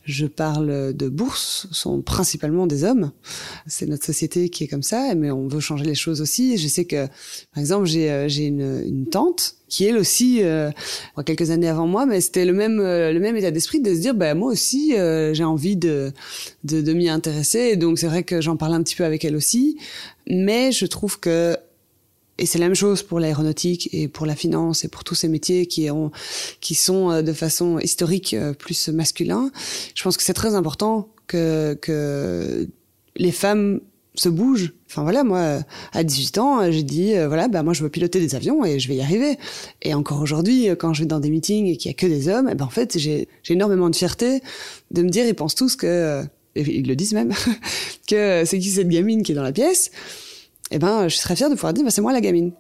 je 0.04 0.26
parle 0.26 0.94
de 0.94 1.10
bourse 1.10 1.68
sont 1.72 2.02
principalement 2.02 2.68
des 2.68 2.84
hommes. 2.84 3.12
C'est 3.68 3.86
notre 3.86 4.06
société 4.06 4.50
qui 4.50 4.64
est 4.64 4.68
comme 4.68 4.84
ça, 4.84 5.16
mais 5.16 5.32
on 5.32 5.48
veut 5.48 5.60
changer 5.60 5.86
les 5.86 5.96
choses 5.96 6.22
aussi. 6.22 6.58
Je 6.58 6.68
sais 6.68 6.86
que, 6.86 7.08
par 7.54 7.60
exemple, 7.60 7.86
j'ai 7.86 8.12
euh, 8.12 8.28
une, 8.30 8.84
une 8.86 9.08
tante 9.08 9.56
qui 9.68 9.86
elle 9.86 9.98
aussi, 9.98 10.42
quelques 11.26 11.50
années 11.50 11.68
avant 11.68 11.88
moi, 11.88 12.06
mais 12.06 12.22
c'était 12.22 12.46
le 12.46 12.54
même 12.54 12.78
le 12.78 13.20
même 13.20 13.36
état 13.36 13.50
d'esprit 13.50 13.82
de 13.82 13.96
se 13.96 14.00
dire, 14.00 14.14
bah 14.14 14.36
moi 14.36 14.52
aussi, 14.52 14.92
j'ai 14.92 15.44
envie 15.44 15.76
de 15.76 16.14
de, 16.64 16.82
de 16.82 16.94
m'y 16.94 17.10
intéresser. 17.10 17.76
Donc 17.76 17.98
c'est 17.98 18.06
vrai 18.06 18.24
que 18.24 18.42
j'en 18.42 18.58
parle 18.58 18.76
un 18.76 18.84
petit 18.84 18.96
peu 18.96 19.04
avec 19.04 19.26
elle 19.26 19.36
aussi, 19.36 19.78
mais 20.28 20.72
je 20.72 20.86
trouve 20.86 21.20
que 21.20 21.58
et 22.38 22.46
c'est 22.46 22.60
la 22.60 22.66
même 22.66 22.76
chose 22.76 23.02
pour 23.04 23.20
l'aéronautique 23.20 23.90
et 23.94 24.08
pour 24.08 24.26
la 24.26 24.36
finance 24.36 24.84
et 24.84 24.88
pour 24.90 25.04
tous 25.04 25.16
ces 25.16 25.30
métiers 25.30 25.68
qui, 25.68 25.90
ont, 25.90 26.12
qui 26.60 26.76
sont 26.76 27.12
euh, 27.12 27.22
de 27.22 27.34
façon 27.34 27.80
historique 27.80 28.34
euh, 28.34 28.54
plus 28.54 28.90
masculins. 28.90 29.52
Je 29.94 30.04
pense 30.04 30.18
que 30.18 30.24
c'est 30.24 30.34
très 30.34 30.56
important 30.56 31.08
que, 31.28 31.78
que 31.82 32.68
les 33.16 33.32
femmes 33.32 33.80
se 34.16 34.30
bougent. 34.30 34.74
Enfin 34.90 35.04
voilà, 35.04 35.24
moi, 35.24 35.60
à 35.94 36.04
18 36.04 36.38
ans, 36.38 36.72
j'ai 36.72 36.84
dit, 36.84 37.16
euh, 37.16 37.28
voilà, 37.28 37.48
bah 37.48 37.64
moi 37.64 37.74
je 37.74 37.84
veux 37.84 37.90
piloter 37.90 38.20
des 38.20 38.36
avions 38.36 38.66
et 38.66 38.80
je 38.80 38.88
vais 38.90 38.96
y 38.96 39.02
arriver. 39.02 39.38
Et 39.82 39.94
encore 39.94 40.22
aujourd'hui, 40.22 40.68
quand 40.78 40.94
je 40.94 41.02
vais 41.02 41.08
dans 41.08 41.20
des 41.22 41.30
meetings 41.30 41.68
et 41.68 41.78
qu'il 41.78 41.90
y 41.90 41.94
a 41.94 41.96
que 41.96 42.06
des 42.06 42.28
hommes, 42.28 42.50
eh 42.52 42.56
ben 42.56 42.66
en 42.66 42.70
fait, 42.70 42.98
j'ai 42.98 43.30
énormément 43.48 43.90
de 43.90 43.96
fierté 43.96 44.42
de 44.92 45.02
me 45.04 45.10
dire, 45.10 45.26
ils 45.26 45.36
pensent 45.36 45.56
tous 45.56 45.76
que, 45.76 46.24
et 46.56 46.62
ils 46.62 46.88
le 46.88 46.96
disent 46.98 47.14
même, 47.14 47.34
que 48.08 48.44
c'est 48.46 48.60
qui 48.60 48.70
cette 48.70 48.90
gamine 48.90 49.24
qui 49.24 49.32
est 49.32 49.36
dans 49.36 49.44
la 49.44 49.54
pièce. 49.54 49.92
Eh 50.72 50.80
ben, 50.80 51.08
je 51.08 51.16
serais 51.16 51.36
fière 51.36 51.50
de 51.50 51.56
pouvoir 51.56 51.74
dire, 51.74 51.84
bah, 51.84 51.92
c'est 51.92 52.02
moi 52.02 52.14
la 52.14 52.22
gamine. 52.22 52.52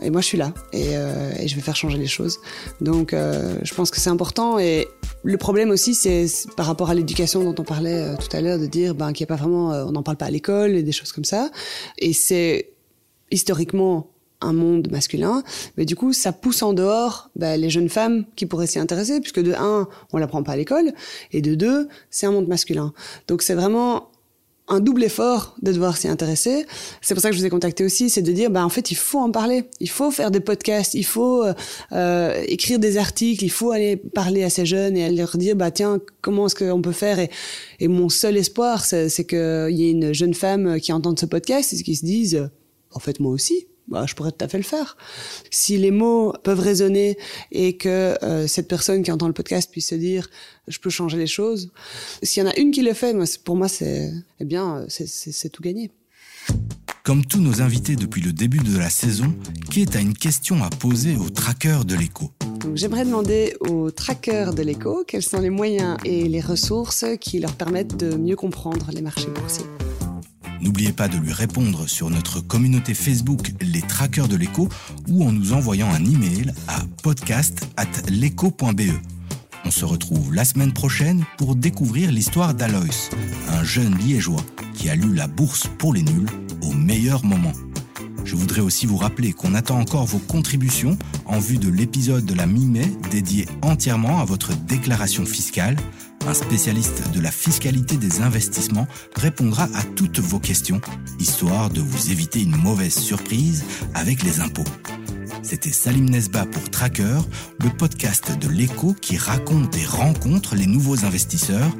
Et 0.00 0.10
moi, 0.10 0.20
je 0.20 0.26
suis 0.26 0.38
là 0.38 0.52
et, 0.72 0.96
euh, 0.96 1.32
et 1.38 1.48
je 1.48 1.56
vais 1.56 1.60
faire 1.60 1.76
changer 1.76 1.98
les 1.98 2.06
choses. 2.06 2.38
Donc, 2.80 3.12
euh, 3.12 3.58
je 3.62 3.74
pense 3.74 3.90
que 3.90 3.98
c'est 3.98 4.10
important. 4.10 4.58
Et 4.58 4.86
le 5.24 5.36
problème 5.36 5.70
aussi, 5.70 5.94
c'est 5.94 6.26
par 6.56 6.66
rapport 6.66 6.90
à 6.90 6.94
l'éducation 6.94 7.42
dont 7.42 7.54
on 7.60 7.64
parlait 7.64 8.02
euh, 8.02 8.16
tout 8.16 8.34
à 8.36 8.40
l'heure, 8.40 8.58
de 8.58 8.66
dire 8.66 8.94
ben, 8.94 9.12
qu'il 9.12 9.24
n'y 9.24 9.32
a 9.32 9.34
pas 9.34 9.42
vraiment, 9.42 9.72
euh, 9.72 9.84
on 9.84 9.92
n'en 9.92 10.02
parle 10.02 10.16
pas 10.16 10.26
à 10.26 10.30
l'école 10.30 10.70
et 10.76 10.82
des 10.82 10.92
choses 10.92 11.12
comme 11.12 11.24
ça. 11.24 11.50
Et 11.98 12.12
c'est 12.12 12.70
historiquement 13.30 14.10
un 14.40 14.52
monde 14.52 14.88
masculin, 14.92 15.42
mais 15.76 15.84
du 15.84 15.96
coup, 15.96 16.12
ça 16.12 16.32
pousse 16.32 16.62
en 16.62 16.72
dehors 16.72 17.28
ben, 17.34 17.60
les 17.60 17.70
jeunes 17.70 17.88
femmes 17.88 18.24
qui 18.36 18.46
pourraient 18.46 18.68
s'y 18.68 18.78
intéresser, 18.78 19.20
puisque 19.20 19.42
de 19.42 19.52
un, 19.52 19.88
on 20.12 20.18
l'apprend 20.18 20.44
pas 20.44 20.52
à 20.52 20.56
l'école, 20.56 20.92
et 21.32 21.42
de 21.42 21.56
deux, 21.56 21.88
c'est 22.10 22.26
un 22.26 22.30
monde 22.30 22.46
masculin. 22.46 22.92
Donc 23.26 23.42
c'est 23.42 23.54
vraiment 23.54 24.07
un 24.68 24.80
double 24.80 25.04
effort 25.04 25.56
de 25.62 25.72
devoir 25.72 25.96
s'y 25.96 26.08
intéresser. 26.08 26.66
C'est 27.00 27.14
pour 27.14 27.22
ça 27.22 27.30
que 27.30 27.34
je 27.34 27.40
vous 27.40 27.46
ai 27.46 27.50
contacté 27.50 27.84
aussi, 27.84 28.10
c'est 28.10 28.22
de 28.22 28.32
dire, 28.32 28.50
bah 28.50 28.64
en 28.64 28.68
fait, 28.68 28.90
il 28.90 28.96
faut 28.96 29.18
en 29.18 29.30
parler, 29.30 29.64
il 29.80 29.90
faut 29.90 30.10
faire 30.10 30.30
des 30.30 30.40
podcasts, 30.40 30.94
il 30.94 31.04
faut 31.04 31.44
euh, 31.44 31.54
euh 31.92 32.42
écrire 32.46 32.78
des 32.78 32.96
articles, 32.96 33.44
il 33.44 33.50
faut 33.50 33.70
aller 33.70 33.96
parler 33.96 34.44
à 34.44 34.50
ces 34.50 34.66
jeunes 34.66 34.96
et 34.96 35.10
leur 35.10 35.36
dire, 35.36 35.56
bah 35.56 35.70
tiens, 35.70 36.00
comment 36.20 36.46
est-ce 36.46 36.54
qu'on 36.54 36.82
peut 36.82 36.92
faire? 36.92 37.18
Et, 37.18 37.30
et, 37.80 37.88
mon 37.88 38.08
seul 38.08 38.36
espoir, 38.36 38.84
c'est 38.84 39.26
qu'il 39.26 39.70
y 39.70 39.86
ait 39.86 39.90
une 39.90 40.12
jeune 40.12 40.34
femme 40.34 40.80
qui 40.80 40.92
entende 40.92 41.18
ce 41.18 41.26
podcast 41.26 41.72
et 41.72 41.82
qui 41.82 41.96
se 41.96 42.04
dise, 42.04 42.48
en 42.92 43.00
fait, 43.00 43.20
moi 43.20 43.32
aussi, 43.32 43.66
bah, 43.88 44.04
je 44.06 44.14
pourrais 44.14 44.32
tout 44.32 44.44
à 44.44 44.48
fait 44.48 44.58
le 44.58 44.64
faire. 44.64 44.96
Si 45.50 45.78
les 45.78 45.90
mots 45.90 46.34
peuvent 46.44 46.60
résonner 46.60 47.16
et 47.52 47.76
que 47.76 48.16
euh, 48.22 48.46
cette 48.46 48.68
personne 48.68 49.02
qui 49.02 49.10
entend 49.10 49.26
le 49.26 49.32
podcast 49.32 49.70
puisse 49.70 49.88
se 49.88 49.94
dire 49.94 50.28
je 50.68 50.78
peux 50.78 50.90
changer 50.90 51.16
les 51.18 51.26
choses, 51.26 51.70
s'il 52.22 52.42
y 52.42 52.46
en 52.46 52.50
a 52.50 52.56
une 52.56 52.70
qui 52.70 52.82
le 52.82 52.92
fait, 52.92 53.16
pour 53.44 53.56
moi 53.56 53.68
c'est 53.68 54.12
eh 54.40 54.44
bien 54.44 54.84
c'est 54.88 55.48
tout 55.48 55.62
gagné. 55.62 55.90
Comme 57.02 57.24
tous 57.24 57.40
nos 57.40 57.62
invités 57.62 57.96
depuis 57.96 58.20
le 58.20 58.34
début 58.34 58.58
de 58.58 58.76
la 58.76 58.90
saison, 58.90 59.34
Kate 59.70 59.96
a 59.96 60.00
une 60.00 60.12
question 60.12 60.62
à 60.62 60.68
poser 60.68 61.16
aux 61.16 61.30
trackers 61.30 61.86
de 61.86 61.94
l'écho. 61.94 62.30
J'aimerais 62.74 63.06
demander 63.06 63.56
aux 63.60 63.90
trackers 63.90 64.52
de 64.52 64.62
l'écho 64.62 65.04
quels 65.06 65.22
sont 65.22 65.40
les 65.40 65.48
moyens 65.48 65.96
et 66.04 66.28
les 66.28 66.40
ressources 66.40 67.06
qui 67.18 67.38
leur 67.38 67.54
permettent 67.54 67.96
de 67.96 68.14
mieux 68.14 68.36
comprendre 68.36 68.90
les 68.92 69.00
marchés 69.00 69.28
boursiers. 69.34 69.64
N'oubliez 70.60 70.92
pas 70.92 71.08
de 71.08 71.16
lui 71.18 71.32
répondre 71.32 71.88
sur 71.88 72.10
notre 72.10 72.40
communauté 72.40 72.94
Facebook 72.94 73.52
Les 73.60 73.82
Traqueurs 73.82 74.28
de 74.28 74.36
l'écho 74.36 74.68
ou 75.08 75.24
en 75.24 75.32
nous 75.32 75.52
envoyant 75.52 75.90
un 75.90 76.04
email 76.04 76.52
à 76.66 76.80
podcast@leco.be. 77.02 78.92
On 79.64 79.70
se 79.70 79.84
retrouve 79.84 80.34
la 80.34 80.44
semaine 80.44 80.72
prochaine 80.72 81.24
pour 81.36 81.54
découvrir 81.54 82.10
l'histoire 82.10 82.54
d'Alois, 82.54 83.10
un 83.50 83.64
jeune 83.64 83.96
liégeois 83.98 84.44
qui 84.74 84.88
a 84.88 84.94
lu 84.94 85.14
la 85.14 85.26
bourse 85.26 85.68
pour 85.78 85.92
les 85.92 86.02
nuls 86.02 86.30
au 86.62 86.72
meilleur 86.72 87.24
moment. 87.24 87.52
Je 88.24 88.36
voudrais 88.36 88.60
aussi 88.60 88.86
vous 88.86 88.96
rappeler 88.96 89.32
qu'on 89.32 89.54
attend 89.54 89.78
encore 89.78 90.06
vos 90.06 90.18
contributions 90.18 90.98
en 91.26 91.38
vue 91.38 91.58
de 91.58 91.68
l'épisode 91.68 92.24
de 92.24 92.34
la 92.34 92.46
mi-mai 92.46 92.86
dédié 93.10 93.46
entièrement 93.62 94.20
à 94.20 94.24
votre 94.24 94.54
déclaration 94.54 95.24
fiscale 95.24 95.76
un 96.28 96.34
spécialiste 96.34 97.10
de 97.12 97.20
la 97.20 97.30
fiscalité 97.30 97.96
des 97.96 98.20
investissements 98.20 98.86
répondra 99.16 99.64
à 99.74 99.82
toutes 99.82 100.18
vos 100.18 100.38
questions, 100.38 100.80
histoire 101.18 101.70
de 101.70 101.80
vous 101.80 102.10
éviter 102.10 102.42
une 102.42 102.56
mauvaise 102.56 102.94
surprise 102.94 103.64
avec 103.94 104.22
les 104.22 104.40
impôts. 104.40 104.64
C'était 105.42 105.72
Salim 105.72 106.10
Nesba 106.10 106.44
pour 106.44 106.70
Tracker, 106.70 107.20
le 107.62 107.70
podcast 107.70 108.38
de 108.38 108.48
l'écho 108.48 108.92
qui 108.92 109.16
raconte 109.16 109.74
et 109.76 109.86
rencontre 109.86 110.54
les 110.54 110.66
nouveaux 110.66 111.04
investisseurs, 111.06 111.70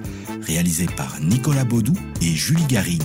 réalisé 0.40 0.86
par 0.86 1.20
Nicolas 1.20 1.64
Baudou 1.64 1.92
et 2.22 2.30
Julie 2.30 2.64
Garrigue. 2.64 3.02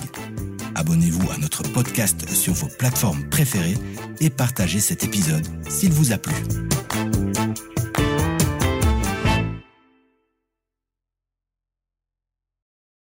Abonnez-vous 0.76 1.32
à 1.32 1.38
notre 1.38 1.64
podcast 1.64 2.28
sur 2.30 2.54
vos 2.54 2.68
plateformes 2.68 3.24
préférées 3.30 3.78
et 4.20 4.30
partagez 4.30 4.80
cet 4.80 5.04
épisode 5.04 5.46
s'il 5.70 5.92
vous 5.92 6.12
a 6.12 6.18
plu. 6.18 6.34